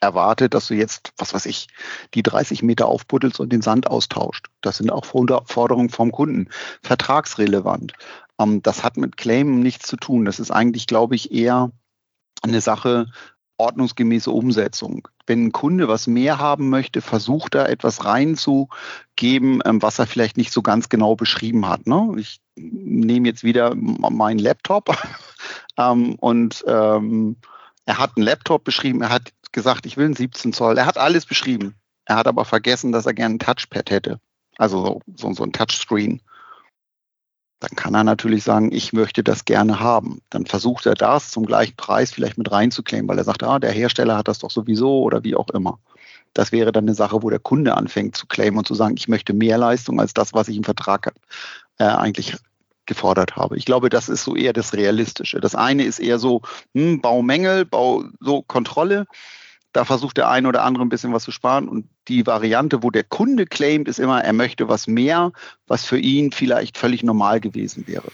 [0.00, 1.68] erwarte, dass du jetzt, was weiß ich,
[2.14, 4.46] die 30 Meter aufbuddelst und den Sand austauscht.
[4.60, 6.48] Das sind auch Forderungen vom Kunden.
[6.82, 7.92] Vertragsrelevant.
[8.40, 10.24] Ähm, das hat mit Claim nichts zu tun.
[10.24, 11.70] Das ist eigentlich, glaube ich, eher
[12.42, 13.06] eine Sache
[13.58, 15.08] ordnungsgemäße Umsetzung.
[15.26, 20.36] Wenn ein Kunde was mehr haben möchte, versucht er etwas reinzugeben, ähm, was er vielleicht
[20.36, 21.86] nicht so ganz genau beschrieben hat.
[21.86, 22.14] Ne?
[22.16, 24.96] Ich nehme jetzt wieder meinen Laptop
[25.76, 27.36] ähm, und ähm,
[27.84, 30.78] er hat einen Laptop beschrieben, er hat gesagt, ich will einen 17 Zoll.
[30.78, 31.74] Er hat alles beschrieben.
[32.04, 34.20] Er hat aber vergessen, dass er gerne ein Touchpad hätte.
[34.56, 36.22] Also so, so, so ein Touchscreen.
[37.60, 40.20] Dann kann er natürlich sagen, ich möchte das gerne haben.
[40.30, 43.72] Dann versucht er das zum gleichen Preis vielleicht mit reinzukleben, weil er sagt, ah, der
[43.72, 45.80] Hersteller hat das doch sowieso oder wie auch immer.
[46.34, 49.08] Das wäre dann eine Sache, wo der Kunde anfängt zu claimen und zu sagen, ich
[49.08, 51.12] möchte mehr Leistung als das, was ich im Vertrag
[51.78, 52.36] äh, eigentlich
[52.86, 53.56] gefordert habe.
[53.56, 55.40] Ich glaube, das ist so eher das Realistische.
[55.40, 56.42] Das eine ist eher so
[56.74, 59.06] hm, Baumängel, Bau, so Kontrolle.
[59.78, 61.68] Da versucht der eine oder andere ein bisschen was zu sparen.
[61.68, 65.30] Und die Variante, wo der Kunde claimt, ist immer, er möchte was mehr,
[65.68, 68.08] was für ihn vielleicht völlig normal gewesen wäre.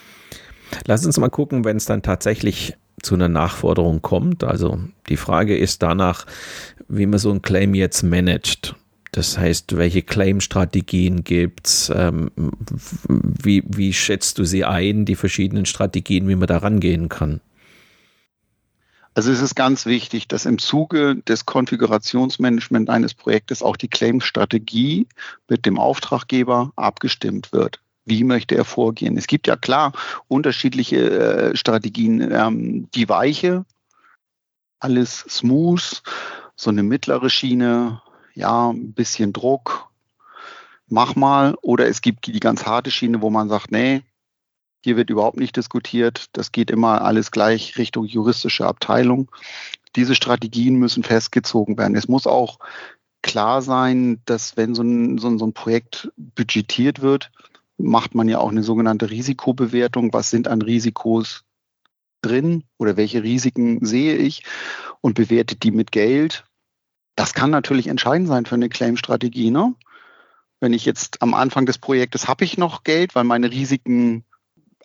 [0.87, 4.45] Lass uns mal gucken, wenn es dann tatsächlich zu einer Nachforderung kommt.
[4.45, 6.27] Also die Frage ist danach,
[6.87, 8.75] wie man so ein Claim jetzt managt.
[9.13, 11.91] Das heißt, welche Claim-Strategien gibt es?
[11.97, 12.31] Ähm,
[13.09, 17.41] wie, wie schätzt du sie ein, die verschiedenen Strategien, wie man da rangehen kann?
[19.15, 25.07] Also es ist ganz wichtig, dass im Zuge des Konfigurationsmanagements eines Projektes auch die Claim-Strategie
[25.49, 27.81] mit dem Auftraggeber abgestimmt wird.
[28.05, 29.17] Wie möchte er vorgehen?
[29.17, 29.93] Es gibt ja klar
[30.27, 32.29] unterschiedliche äh, Strategien.
[32.33, 33.65] Ähm, die Weiche,
[34.81, 36.03] alles smooth,
[36.57, 38.03] so eine mittlere Schiene,
[38.35, 39.91] ja, ein bisschen Druck,
[40.89, 41.55] mach mal.
[41.63, 44.03] Oder es gibt die ganz harte Schiene, wo man sagt, nee,
[44.85, 46.27] hier wird überhaupt nicht diskutiert.
[46.35, 49.31] Das geht immer alles gleich Richtung juristische Abteilung.
[49.97, 51.97] Diese Strategien müssen festgezogen werden.
[51.97, 52.59] Es muss auch
[53.23, 57.33] klar sein, dass wenn so ein, so ein, so ein Projekt budgetiert wird,
[57.79, 60.13] macht man ja auch eine sogenannte Risikobewertung.
[60.13, 61.45] Was sind an Risikos
[62.21, 64.43] drin oder welche Risiken sehe ich
[65.01, 66.45] und bewertet die mit Geld.
[67.17, 69.51] Das kann natürlich entscheidend sein für eine Claim-Strategie.
[69.51, 69.75] Ne?
[70.61, 74.25] Wenn ich jetzt am Anfang des Projektes habe ich noch Geld, weil meine Risiken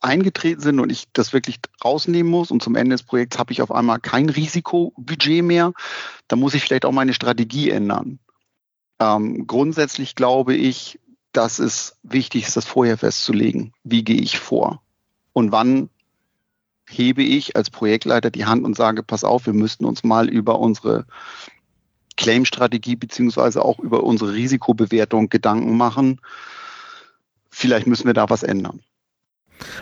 [0.02, 3.62] eingetreten sind und ich das wirklich rausnehmen muss und zum Ende des Projekts habe ich
[3.62, 5.74] auf einmal kein Risikobudget mehr,
[6.28, 8.20] dann muss ich vielleicht auch meine Strategie ändern.
[9.00, 11.00] Ähm, grundsätzlich glaube ich,
[11.32, 13.74] dass es wichtig ist, das vorher festzulegen.
[13.84, 14.82] Wie gehe ich vor?
[15.34, 15.90] Und wann
[16.90, 20.60] hebe ich als Projektleiter die Hand und sage, pass auf, wir müssten uns mal über
[20.60, 21.06] unsere
[22.18, 26.20] Claim-Strategie beziehungsweise auch über unsere Risikobewertung Gedanken machen.
[27.50, 28.82] Vielleicht müssen wir da was ändern.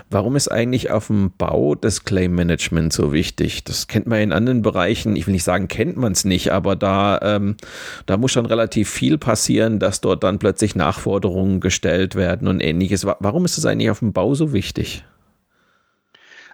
[0.09, 3.63] Warum ist eigentlich auf dem Bau das Claim Management so wichtig?
[3.63, 5.15] Das kennt man in anderen Bereichen.
[5.15, 7.57] Ich will nicht sagen, kennt man es nicht, aber da, ähm,
[8.05, 13.05] da muss schon relativ viel passieren, dass dort dann plötzlich Nachforderungen gestellt werden und ähnliches.
[13.05, 15.03] Warum ist das eigentlich auf dem Bau so wichtig?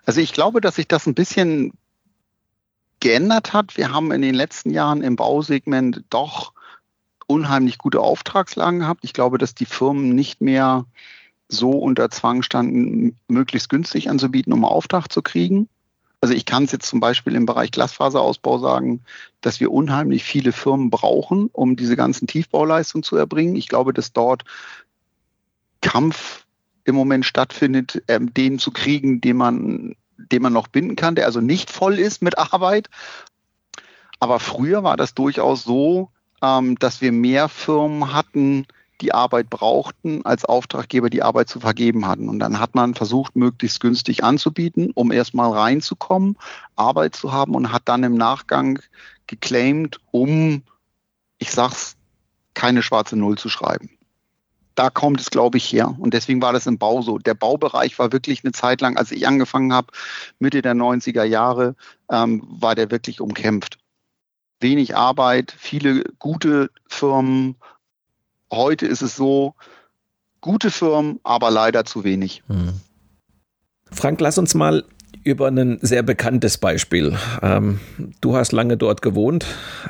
[0.05, 1.73] Also ich glaube, dass sich das ein bisschen
[2.99, 3.77] geändert hat.
[3.77, 6.53] Wir haben in den letzten Jahren im Bausegment doch
[7.27, 9.03] unheimlich gute Auftragslagen gehabt.
[9.03, 10.85] Ich glaube, dass die Firmen nicht mehr
[11.53, 15.69] so unter Zwang standen, möglichst günstig anzubieten, um Auftrag zu kriegen.
[16.21, 19.01] Also ich kann es jetzt zum Beispiel im Bereich Glasfaserausbau sagen,
[19.41, 23.57] dass wir unheimlich viele Firmen brauchen, um diese ganzen Tiefbauleistungen zu erbringen.
[23.57, 24.45] Ich glaube, dass dort
[25.81, 26.45] Kampf
[26.85, 31.25] im Moment stattfindet, ähm, den zu kriegen, den man, den man noch binden kann, der
[31.25, 32.89] also nicht voll ist mit Arbeit.
[34.19, 36.09] Aber früher war das durchaus so,
[36.41, 38.65] ähm, dass wir mehr Firmen hatten,
[39.01, 42.29] die Arbeit brauchten, als Auftraggeber die Arbeit zu vergeben hatten.
[42.29, 46.37] Und dann hat man versucht, möglichst günstig anzubieten, um erstmal reinzukommen,
[46.75, 48.79] Arbeit zu haben und hat dann im Nachgang
[49.27, 50.63] geclaimed, um,
[51.37, 51.95] ich sag's,
[52.53, 53.89] keine schwarze Null zu schreiben.
[54.75, 55.95] Da kommt es, glaube ich, her.
[55.99, 57.19] Und deswegen war das im Bau so.
[57.19, 59.87] Der Baubereich war wirklich eine Zeit lang, als ich angefangen habe,
[60.39, 61.75] Mitte der 90er Jahre,
[62.09, 63.77] ähm, war der wirklich umkämpft.
[64.59, 67.55] Wenig Arbeit, viele gute Firmen,
[68.55, 69.55] Heute ist es so,
[70.41, 72.43] gute Firmen, aber leider zu wenig.
[72.47, 72.79] Hm.
[73.91, 74.83] Frank, lass uns mal
[75.23, 77.15] über ein sehr bekanntes Beispiel.
[77.41, 77.79] Ähm,
[78.21, 79.45] du hast lange dort gewohnt.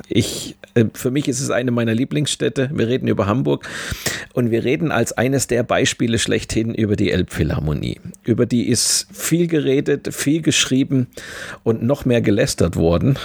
[0.07, 2.69] Ich, äh, für mich ist es eine meiner Lieblingsstädte.
[2.73, 3.67] Wir reden über Hamburg
[4.33, 7.99] und wir reden als eines der Beispiele schlechthin über die Elbphilharmonie.
[8.23, 11.07] Über die ist viel geredet, viel geschrieben
[11.63, 13.17] und noch mehr gelästert worden.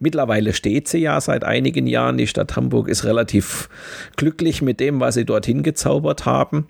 [0.00, 2.18] Mittlerweile steht sie ja seit einigen Jahren.
[2.18, 3.68] Die Stadt Hamburg ist relativ
[4.16, 6.66] glücklich mit dem, was sie dorthin gezaubert haben.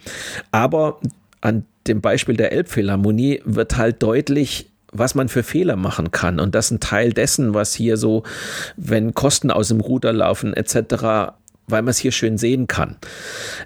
[0.51, 1.01] Aber
[1.41, 6.40] an dem Beispiel der Elbphilharmonie wird halt deutlich, was man für Fehler machen kann.
[6.40, 8.22] Und das ist ein Teil dessen, was hier so,
[8.77, 11.35] wenn Kosten aus dem Ruder laufen etc.,
[11.68, 12.96] weil man es hier schön sehen kann.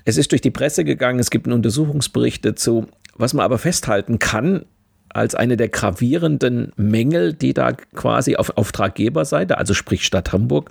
[0.07, 2.87] Es ist durch die Presse gegangen, es gibt einen Untersuchungsbericht dazu.
[3.17, 4.65] Was man aber festhalten kann,
[5.11, 10.71] als eine der gravierenden Mängel, die da quasi auf Auftraggeberseite, also sprich Stadt Hamburg,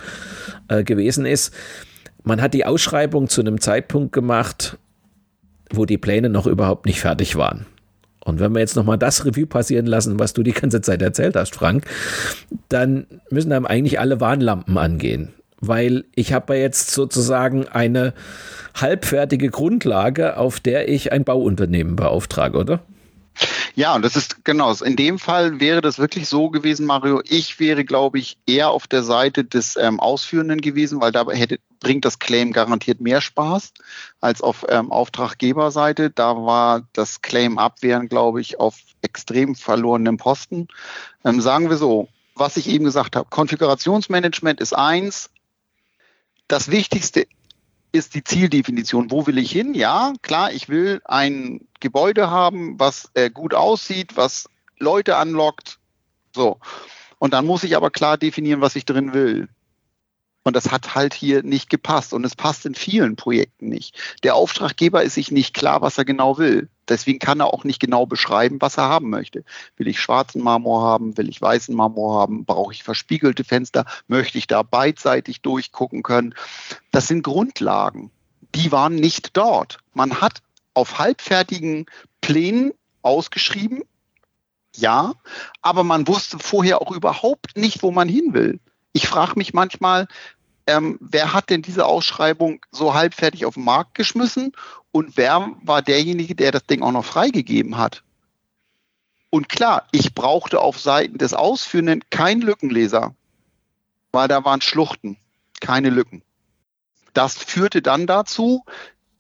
[0.69, 1.53] äh, gewesen ist,
[2.23, 4.77] man hat die Ausschreibung zu einem Zeitpunkt gemacht,
[5.71, 7.65] wo die Pläne noch überhaupt nicht fertig waren.
[8.23, 11.35] Und wenn wir jetzt nochmal das Revue passieren lassen, was du die ganze Zeit erzählt
[11.35, 11.85] hast, Frank,
[12.67, 15.33] dann müssen einem eigentlich alle Warnlampen angehen.
[15.61, 18.13] Weil ich habe ja jetzt sozusagen eine
[18.75, 22.79] halbfertige Grundlage, auf der ich ein Bauunternehmen beauftrage, oder?
[23.75, 24.73] Ja, und das ist genau.
[24.73, 27.21] In dem Fall wäre das wirklich so gewesen, Mario.
[27.25, 31.59] Ich wäre, glaube ich, eher auf der Seite des ähm, Ausführenden gewesen, weil dabei hätte,
[31.79, 33.73] bringt das Claim garantiert mehr Spaß
[34.19, 36.09] als auf ähm, Auftraggeberseite.
[36.09, 40.67] Da war das Claim abwehren, glaube ich, auf extrem verlorenem Posten.
[41.23, 45.29] Ähm, sagen wir so, was ich eben gesagt habe, Konfigurationsmanagement ist eins.
[46.47, 47.27] Das Wichtigste
[47.91, 49.11] ist die Zieldefinition.
[49.11, 49.73] Wo will ich hin?
[49.73, 55.79] Ja, klar, ich will ein Gebäude haben, was äh, gut aussieht, was Leute anlockt.
[56.35, 56.59] So.
[57.17, 59.49] Und dann muss ich aber klar definieren, was ich drin will.
[60.43, 62.13] Und das hat halt hier nicht gepasst.
[62.13, 63.99] Und es passt in vielen Projekten nicht.
[64.23, 66.69] Der Auftraggeber ist sich nicht klar, was er genau will.
[66.89, 69.43] Deswegen kann er auch nicht genau beschreiben, was er haben möchte.
[69.77, 71.17] Will ich schwarzen Marmor haben?
[71.17, 72.45] Will ich weißen Marmor haben?
[72.45, 73.85] Brauche ich verspiegelte Fenster?
[74.07, 76.33] Möchte ich da beidseitig durchgucken können?
[76.91, 78.11] Das sind Grundlagen.
[78.55, 79.77] Die waren nicht dort.
[79.93, 80.41] Man hat
[80.73, 81.85] auf halbfertigen
[82.21, 83.83] Plänen ausgeschrieben,
[84.75, 85.13] ja,
[85.61, 88.59] aber man wusste vorher auch überhaupt nicht, wo man hin will.
[88.93, 90.07] Ich frage mich manchmal,
[90.67, 94.53] ähm, wer hat denn diese Ausschreibung so halbfertig auf den Markt geschmissen
[94.91, 98.03] und wer war derjenige, der das Ding auch noch freigegeben hat?
[99.29, 103.13] Und klar, ich brauchte auf Seiten des Ausführenden keinen Lückenleser,
[104.11, 105.17] weil da waren Schluchten,
[105.61, 106.23] keine Lücken.
[107.13, 108.65] Das führte dann dazu,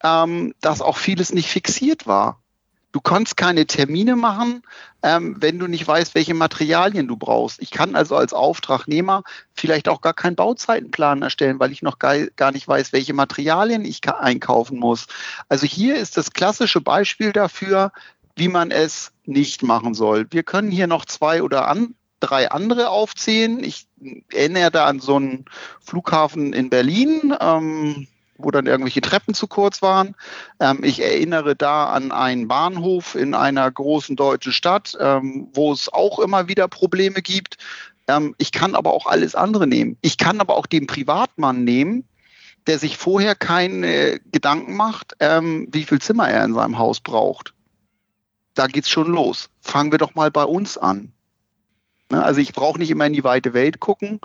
[0.03, 2.41] ähm, dass auch vieles nicht fixiert war.
[2.91, 4.63] Du kannst keine Termine machen,
[5.03, 7.61] ähm, wenn du nicht weißt, welche Materialien du brauchst.
[7.61, 9.23] Ich kann also als Auftragnehmer
[9.53, 14.01] vielleicht auch gar keinen Bauzeitenplan erstellen, weil ich noch gar, nicht weiß, welche Materialien ich
[14.09, 15.05] einkaufen muss.
[15.49, 17.91] Also hier ist das klassische Beispiel dafür,
[18.35, 20.25] wie man es nicht machen soll.
[20.31, 23.63] Wir können hier noch zwei oder an, drei andere aufzählen.
[23.63, 23.87] Ich
[24.33, 25.45] erinnere da an so einen
[25.79, 27.35] Flughafen in Berlin.
[27.39, 28.07] Ähm,
[28.39, 30.15] wo dann irgendwelche Treppen zu kurz waren.
[30.59, 35.91] Ähm, ich erinnere da an einen Bahnhof in einer großen deutschen Stadt, ähm, wo es
[35.91, 37.57] auch immer wieder Probleme gibt.
[38.07, 39.97] Ähm, ich kann aber auch alles andere nehmen.
[40.01, 42.05] Ich kann aber auch den Privatmann nehmen,
[42.65, 47.53] der sich vorher keine Gedanken macht, ähm, wie viel Zimmer er in seinem Haus braucht.
[48.55, 49.49] Da geht's schon los.
[49.61, 51.11] Fangen wir doch mal bei uns an.
[52.11, 52.23] Ne?
[52.23, 54.19] Also ich brauche nicht immer in die weite Welt gucken.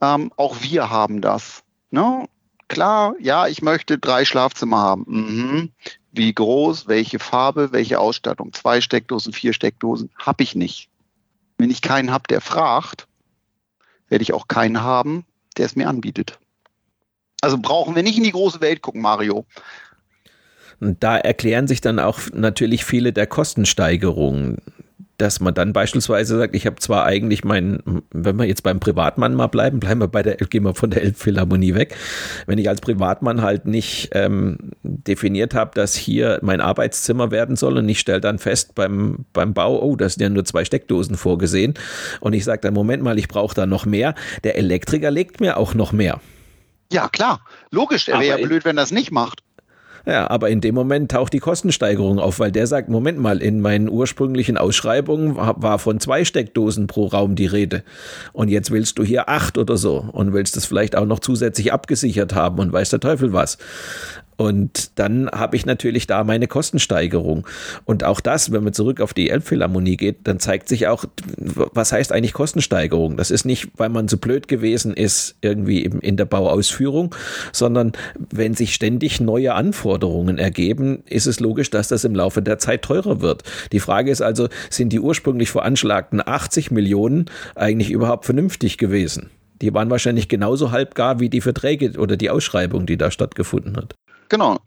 [0.00, 1.62] Ähm, auch wir haben das.
[1.90, 2.28] Ne?
[2.68, 5.04] Klar, ja, ich möchte drei Schlafzimmer haben.
[5.06, 5.72] Mhm.
[6.12, 8.52] Wie groß, welche Farbe, welche Ausstattung?
[8.52, 10.10] Zwei Steckdosen, vier Steckdosen?
[10.16, 10.88] Habe ich nicht.
[11.58, 13.06] Wenn ich keinen habe, der fragt,
[14.08, 15.24] werde ich auch keinen haben,
[15.56, 16.38] der es mir anbietet.
[17.40, 19.44] Also brauchen wir nicht in die große Welt gucken, Mario.
[20.80, 24.58] Und da erklären sich dann auch natürlich viele der Kostensteigerungen
[25.18, 29.34] dass man dann beispielsweise sagt, ich habe zwar eigentlich meinen, wenn wir jetzt beim Privatmann
[29.34, 31.96] mal bleiben, bleiben wir bei der, gehen wir von der Elbphilharmonie weg.
[32.46, 37.78] Wenn ich als Privatmann halt nicht ähm, definiert habe, dass hier mein Arbeitszimmer werden soll
[37.78, 41.16] und ich stelle dann fest beim, beim Bau, oh, da sind ja nur zwei Steckdosen
[41.16, 41.74] vorgesehen
[42.20, 44.14] und ich sage dann, Moment mal, ich brauche da noch mehr.
[44.42, 46.20] Der Elektriker legt mir auch noch mehr.
[46.92, 47.44] Ja, klar.
[47.70, 49.42] Logisch, er wäre ja blöd, wenn er das nicht macht.
[50.06, 53.60] Ja, aber in dem Moment taucht die Kostensteigerung auf, weil der sagt, Moment mal, in
[53.60, 57.82] meinen ursprünglichen Ausschreibungen war von zwei Steckdosen pro Raum die Rede.
[58.34, 61.72] Und jetzt willst du hier acht oder so und willst das vielleicht auch noch zusätzlich
[61.72, 63.56] abgesichert haben und weiß der Teufel was.
[64.36, 67.46] Und dann habe ich natürlich da meine Kostensteigerung.
[67.84, 71.04] Und auch das, wenn man zurück auf die Elbphilharmonie geht, dann zeigt sich auch,
[71.36, 73.16] was heißt eigentlich Kostensteigerung?
[73.16, 77.14] Das ist nicht, weil man so blöd gewesen ist, irgendwie eben in der Bauausführung,
[77.52, 77.92] sondern
[78.30, 82.82] wenn sich ständig neue Anforderungen ergeben, ist es logisch, dass das im Laufe der Zeit
[82.82, 83.42] teurer wird.
[83.72, 89.30] Die Frage ist also, sind die ursprünglich veranschlagten 80 Millionen eigentlich überhaupt vernünftig gewesen?
[89.62, 93.94] Die waren wahrscheinlich genauso halbgar wie die Verträge oder die Ausschreibung, die da stattgefunden hat.
[94.34, 94.58] Genau.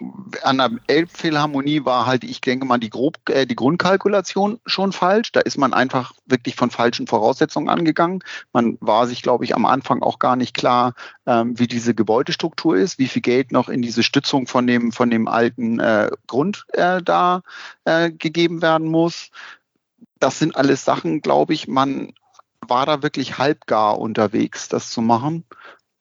[0.44, 5.34] An der Elbphilharmonie war halt, ich denke mal, die, grob, äh, die Grundkalkulation schon falsch.
[5.34, 8.24] Da ist man einfach wirklich von falschen Voraussetzungen angegangen.
[8.54, 10.94] Man war sich, glaube ich, am Anfang auch gar nicht klar,
[11.26, 15.10] ähm, wie diese Gebäudestruktur ist, wie viel Geld noch in diese Stützung von dem, von
[15.10, 17.42] dem alten äh, Grund äh, da
[17.84, 19.32] äh, gegeben werden muss.
[20.18, 22.14] Das sind alles Sachen, glaube ich, man
[22.66, 25.44] war da wirklich halbgar unterwegs, das zu machen.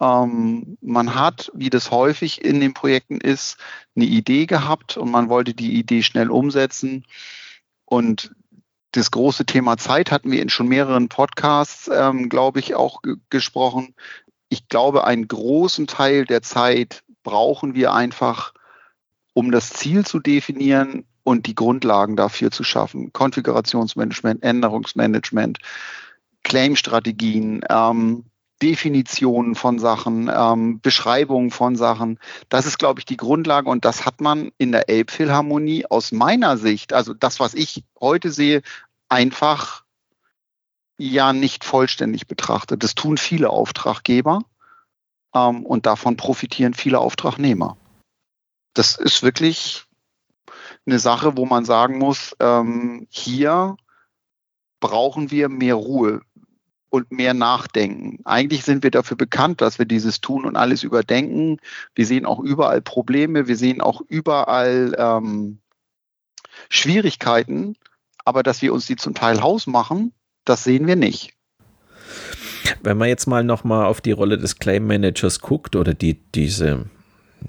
[0.01, 3.57] Ähm, man hat, wie das häufig in den Projekten ist,
[3.95, 7.07] eine Idee gehabt und man wollte die Idee schnell umsetzen.
[7.85, 8.35] Und
[8.93, 13.95] das große Thema Zeit hatten wir in schon mehreren Podcasts, ähm, glaube ich, auch gesprochen.
[14.49, 18.55] Ich glaube, einen großen Teil der Zeit brauchen wir einfach,
[19.35, 23.13] um das Ziel zu definieren und die Grundlagen dafür zu schaffen.
[23.13, 25.59] Konfigurationsmanagement, Änderungsmanagement,
[26.45, 28.27] Claim-Strategien, ähm,
[28.63, 32.19] Definitionen von Sachen, ähm, Beschreibungen von Sachen.
[32.49, 36.57] Das ist, glaube ich, die Grundlage und das hat man in der Elbphilharmonie aus meiner
[36.57, 38.63] Sicht, also das, was ich heute sehe,
[39.09, 39.85] einfach
[40.99, 42.83] ja nicht vollständig betrachtet.
[42.83, 44.43] Das tun viele Auftraggeber
[45.35, 47.77] ähm, und davon profitieren viele Auftragnehmer.
[48.73, 49.85] Das ist wirklich
[50.87, 53.77] eine Sache, wo man sagen muss, ähm, hier
[54.81, 56.23] brauchen wir mehr Ruhe
[56.97, 58.21] und mehr nachdenken.
[58.25, 61.59] Eigentlich sind wir dafür bekannt, dass wir dieses tun und alles überdenken.
[61.95, 65.59] Wir sehen auch überall Probleme, wir sehen auch überall ähm,
[66.69, 67.77] Schwierigkeiten,
[68.25, 70.13] aber dass wir uns die zum Teil hausmachen,
[70.45, 71.35] das sehen wir nicht.
[72.83, 76.87] Wenn man jetzt mal nochmal auf die Rolle des Claim Managers guckt oder die, diese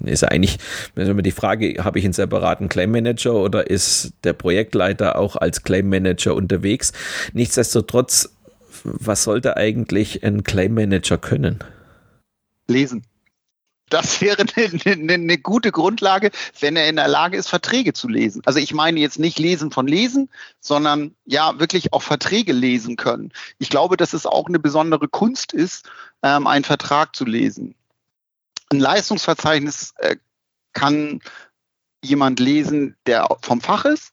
[0.04, 0.58] ist eigentlich,
[0.94, 5.62] wenn die Frage, habe ich einen separaten Claim Manager oder ist der Projektleiter auch als
[5.62, 6.92] Claim Manager unterwegs?
[7.32, 8.34] Nichtsdestotrotz
[8.84, 11.58] was sollte eigentlich ein Claim Manager können?
[12.66, 13.04] Lesen.
[13.90, 18.08] Das wäre eine, eine, eine, gute Grundlage, wenn er in der Lage ist, Verträge zu
[18.08, 18.42] lesen.
[18.44, 20.28] Also ich meine jetzt nicht Lesen von Lesen,
[20.60, 23.32] sondern ja wirklich auch Verträge lesen können.
[23.58, 25.88] Ich glaube, dass es auch eine besondere Kunst ist,
[26.22, 27.74] ähm, einen Vertrag zu lesen.
[28.70, 30.16] Ein Leistungsverzeichnis äh,
[30.74, 31.20] kann
[32.04, 34.12] jemand lesen, der vom Fach ist.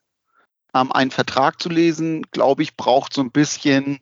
[0.73, 3.99] Ähm, einen Vertrag zu lesen, glaube ich, braucht so ein bisschen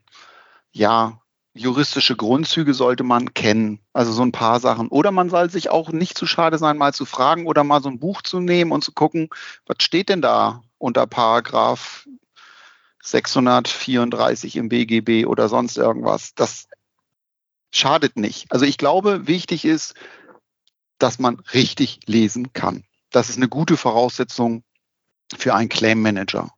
[0.73, 1.21] ja,
[1.53, 3.79] juristische Grundzüge sollte man kennen.
[3.93, 4.87] Also so ein paar Sachen.
[4.87, 7.89] Oder man soll sich auch nicht zu schade sein, mal zu fragen oder mal so
[7.89, 9.29] ein Buch zu nehmen und zu gucken,
[9.65, 12.07] was steht denn da unter Paragraph
[13.03, 16.33] 634 im BGB oder sonst irgendwas.
[16.35, 16.67] Das
[17.71, 18.51] schadet nicht.
[18.51, 19.93] Also ich glaube, wichtig ist,
[20.97, 22.83] dass man richtig lesen kann.
[23.11, 24.63] Das ist eine gute Voraussetzung
[25.37, 26.51] für einen Claim Manager.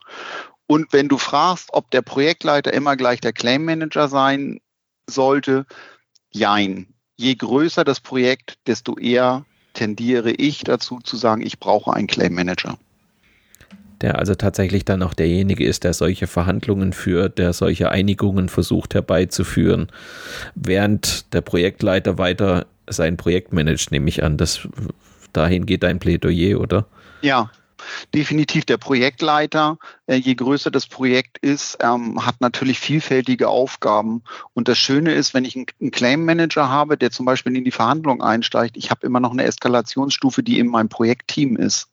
[0.68, 4.60] Und wenn du fragst, ob der Projektleiter immer gleich der Claim Manager sein
[5.10, 5.66] sollte,
[6.32, 6.88] jein.
[7.18, 12.34] Je größer das Projekt, desto eher tendiere ich dazu zu sagen, ich brauche einen Claim
[12.34, 12.78] Manager.
[14.02, 18.94] Der also tatsächlich dann auch derjenige ist, der solche Verhandlungen führt, der solche Einigungen versucht
[18.94, 19.88] herbeizuführen,
[20.56, 24.38] während der Projektleiter weiter sein Projekt managt, nehme ich an.
[24.38, 24.68] Das,
[25.32, 26.86] dahin geht dein Plädoyer, oder?
[27.22, 27.50] Ja,
[28.14, 29.78] definitiv der Projektleiter,
[30.08, 34.24] äh, je größer das Projekt ist, ähm, hat natürlich vielfältige Aufgaben.
[34.54, 37.72] Und das Schöne ist, wenn ich einen Claim Manager habe, der zum Beispiel in die
[37.72, 41.90] Verhandlung einsteigt, ich habe immer noch eine Eskalationsstufe, die in meinem Projektteam ist.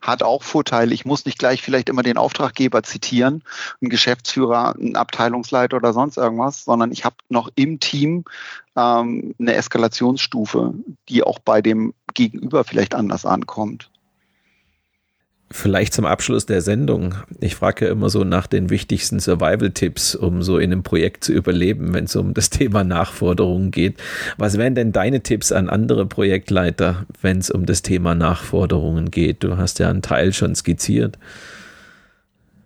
[0.00, 0.94] Hat auch Vorteile.
[0.94, 3.42] Ich muss nicht gleich vielleicht immer den Auftraggeber zitieren,
[3.80, 8.24] einen Geschäftsführer, einen Abteilungsleiter oder sonst irgendwas, sondern ich habe noch im Team
[8.76, 10.74] ähm, eine Eskalationsstufe,
[11.08, 13.90] die auch bei dem Gegenüber vielleicht anders ankommt.
[15.48, 17.14] Vielleicht zum Abschluss der Sendung.
[17.40, 21.32] Ich frage ja immer so nach den wichtigsten Survival-Tipps, um so in einem Projekt zu
[21.32, 23.96] überleben, wenn es um das Thema Nachforderungen geht.
[24.38, 29.44] Was wären denn deine Tipps an andere Projektleiter, wenn es um das Thema Nachforderungen geht?
[29.44, 31.16] Du hast ja einen Teil schon skizziert.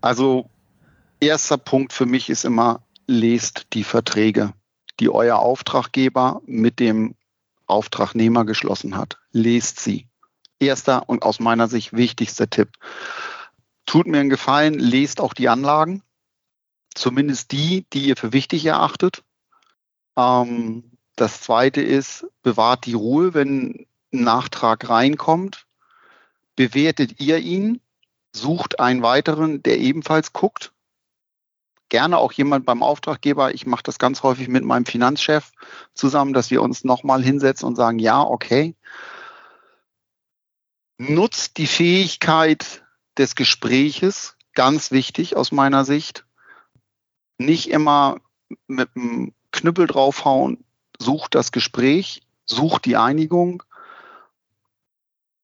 [0.00, 0.48] Also,
[1.20, 4.54] erster Punkt für mich ist immer, lest die Verträge,
[5.00, 7.14] die euer Auftraggeber mit dem
[7.66, 9.18] Auftragnehmer geschlossen hat.
[9.32, 10.06] Lest sie
[10.60, 12.70] erster und aus meiner Sicht wichtigster Tipp.
[13.86, 16.02] Tut mir einen Gefallen, lest auch die Anlagen,
[16.94, 19.24] zumindest die, die ihr für wichtig erachtet.
[20.16, 25.66] Ähm, das zweite ist, bewahrt die Ruhe, wenn ein Nachtrag reinkommt.
[26.56, 27.80] bewertet ihr ihn,
[28.32, 30.72] sucht einen weiteren, der ebenfalls guckt.
[31.88, 33.54] Gerne auch jemand beim Auftraggeber.
[33.54, 35.52] Ich mache das ganz häufig mit meinem Finanzchef
[35.94, 38.76] zusammen, dass wir uns nochmal hinsetzen und sagen, ja, okay.
[41.02, 42.84] Nutzt die Fähigkeit
[43.16, 46.26] des Gespräches, ganz wichtig aus meiner Sicht.
[47.38, 48.18] Nicht immer
[48.66, 50.62] mit einem Knüppel draufhauen,
[50.98, 53.62] sucht das Gespräch, sucht die Einigung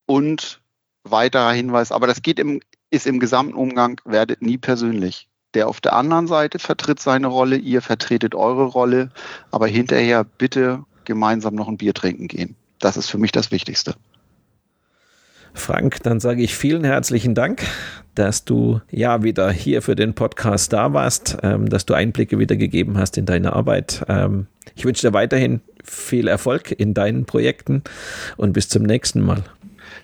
[0.04, 0.60] und
[1.04, 5.26] weiterer Hinweis, aber das geht im, ist im gesamten Umgang, werdet nie persönlich.
[5.54, 9.10] Der auf der anderen Seite vertritt seine Rolle, ihr vertretet eure Rolle,
[9.50, 12.56] aber hinterher bitte gemeinsam noch ein Bier trinken gehen.
[12.78, 13.96] Das ist für mich das Wichtigste.
[15.56, 17.64] Frank, dann sage ich vielen herzlichen Dank,
[18.14, 22.56] dass du ja wieder hier für den Podcast da warst, ähm, dass du Einblicke wieder
[22.56, 24.04] gegeben hast in deine Arbeit.
[24.08, 27.82] Ähm, ich wünsche dir weiterhin viel Erfolg in deinen Projekten
[28.36, 29.42] und bis zum nächsten Mal.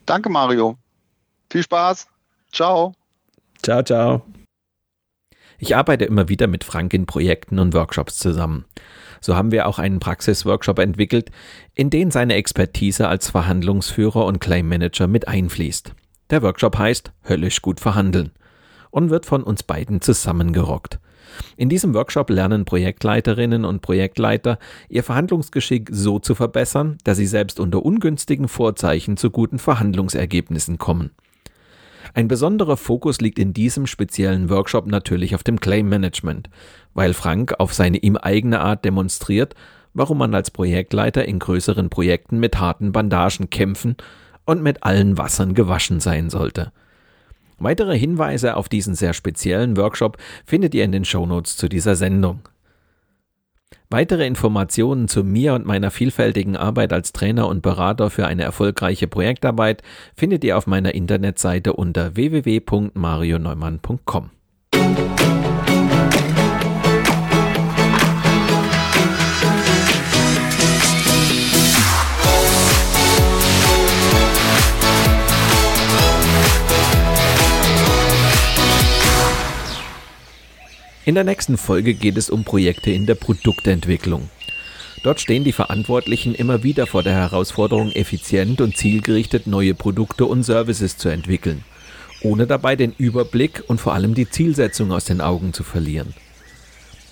[0.07, 0.79] Danke, Mario.
[1.51, 2.07] Viel Spaß.
[2.53, 2.95] Ciao.
[3.63, 4.23] Ciao, ciao.
[5.59, 8.65] Ich arbeite immer wieder mit Frank in Projekten und Workshops zusammen.
[9.23, 11.31] So haben wir auch einen Praxisworkshop entwickelt,
[11.75, 15.95] in den seine Expertise als Verhandlungsführer und Claim Manager mit einfließt.
[16.29, 18.33] Der Workshop heißt Höllisch gut verhandeln
[18.91, 20.99] und wird von uns beiden zusammengerockt.
[21.57, 24.59] In diesem Workshop lernen Projektleiterinnen und Projektleiter,
[24.89, 31.13] ihr Verhandlungsgeschick so zu verbessern, dass sie selbst unter ungünstigen Vorzeichen zu guten Verhandlungsergebnissen kommen.
[32.15, 36.51] Ein besonderer Fokus liegt in diesem speziellen Workshop natürlich auf dem Claim Management,
[36.93, 39.55] weil Frank auf seine ihm eigene Art demonstriert,
[39.95, 43.97] warum man als Projektleiter in größeren Projekten mit harten Bandagen kämpfen
[44.45, 46.73] und mit allen Wassern gewaschen sein sollte.
[47.59, 52.41] Weitere Hinweise auf diesen sehr speziellen Workshop findet ihr in den Shownotes zu dieser Sendung.
[53.93, 59.07] Weitere Informationen zu mir und meiner vielfältigen Arbeit als Trainer und Berater für eine erfolgreiche
[59.07, 59.83] Projektarbeit
[60.17, 64.31] findet ihr auf meiner Internetseite unter www.marioneumann.com.
[81.05, 84.31] In der nächsten Folge geht es um Projekte in der Produktentwicklung.
[85.03, 90.45] Dort stehen die Verantwortlichen immer wieder vor der Herausforderung, effizient und zielgerichtet neue Produkte und
[90.45, 91.65] Services zu entwickeln,
[92.23, 96.15] ohne dabei den Überblick und vor allem die Zielsetzung aus den Augen zu verlieren.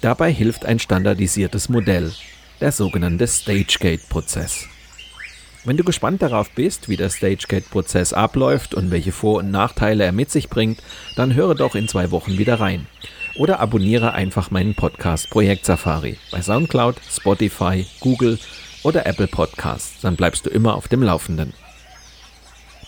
[0.03, 2.13] Dabei hilft ein standardisiertes Modell,
[2.61, 4.69] der sogenannte Stagegate-Prozess.
[5.65, 10.13] Wenn du gespannt darauf bist, wie der Stagegate-Prozess abläuft und welche Vor- und Nachteile er
[10.13, 10.81] mit sich bringt,
[11.17, 12.87] dann höre doch in zwei Wochen wieder rein
[13.41, 18.39] oder abonniere einfach meinen Podcast Projekt Safari bei SoundCloud, Spotify, Google
[18.83, 20.03] oder Apple Podcasts.
[20.03, 21.55] Dann bleibst du immer auf dem Laufenden.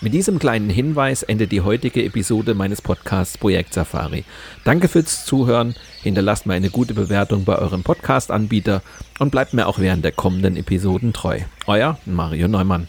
[0.03, 4.25] Mit diesem kleinen Hinweis endet die heutige Episode meines Podcasts Projekt Safari.
[4.63, 8.83] Danke fürs Zuhören, hinterlasst mir eine gute Bewertung bei eurem Podcast-Anbieter
[9.21, 11.39] und bleibt mir auch während der kommenden Episoden treu.
[11.67, 12.89] Euer Mario Neumann.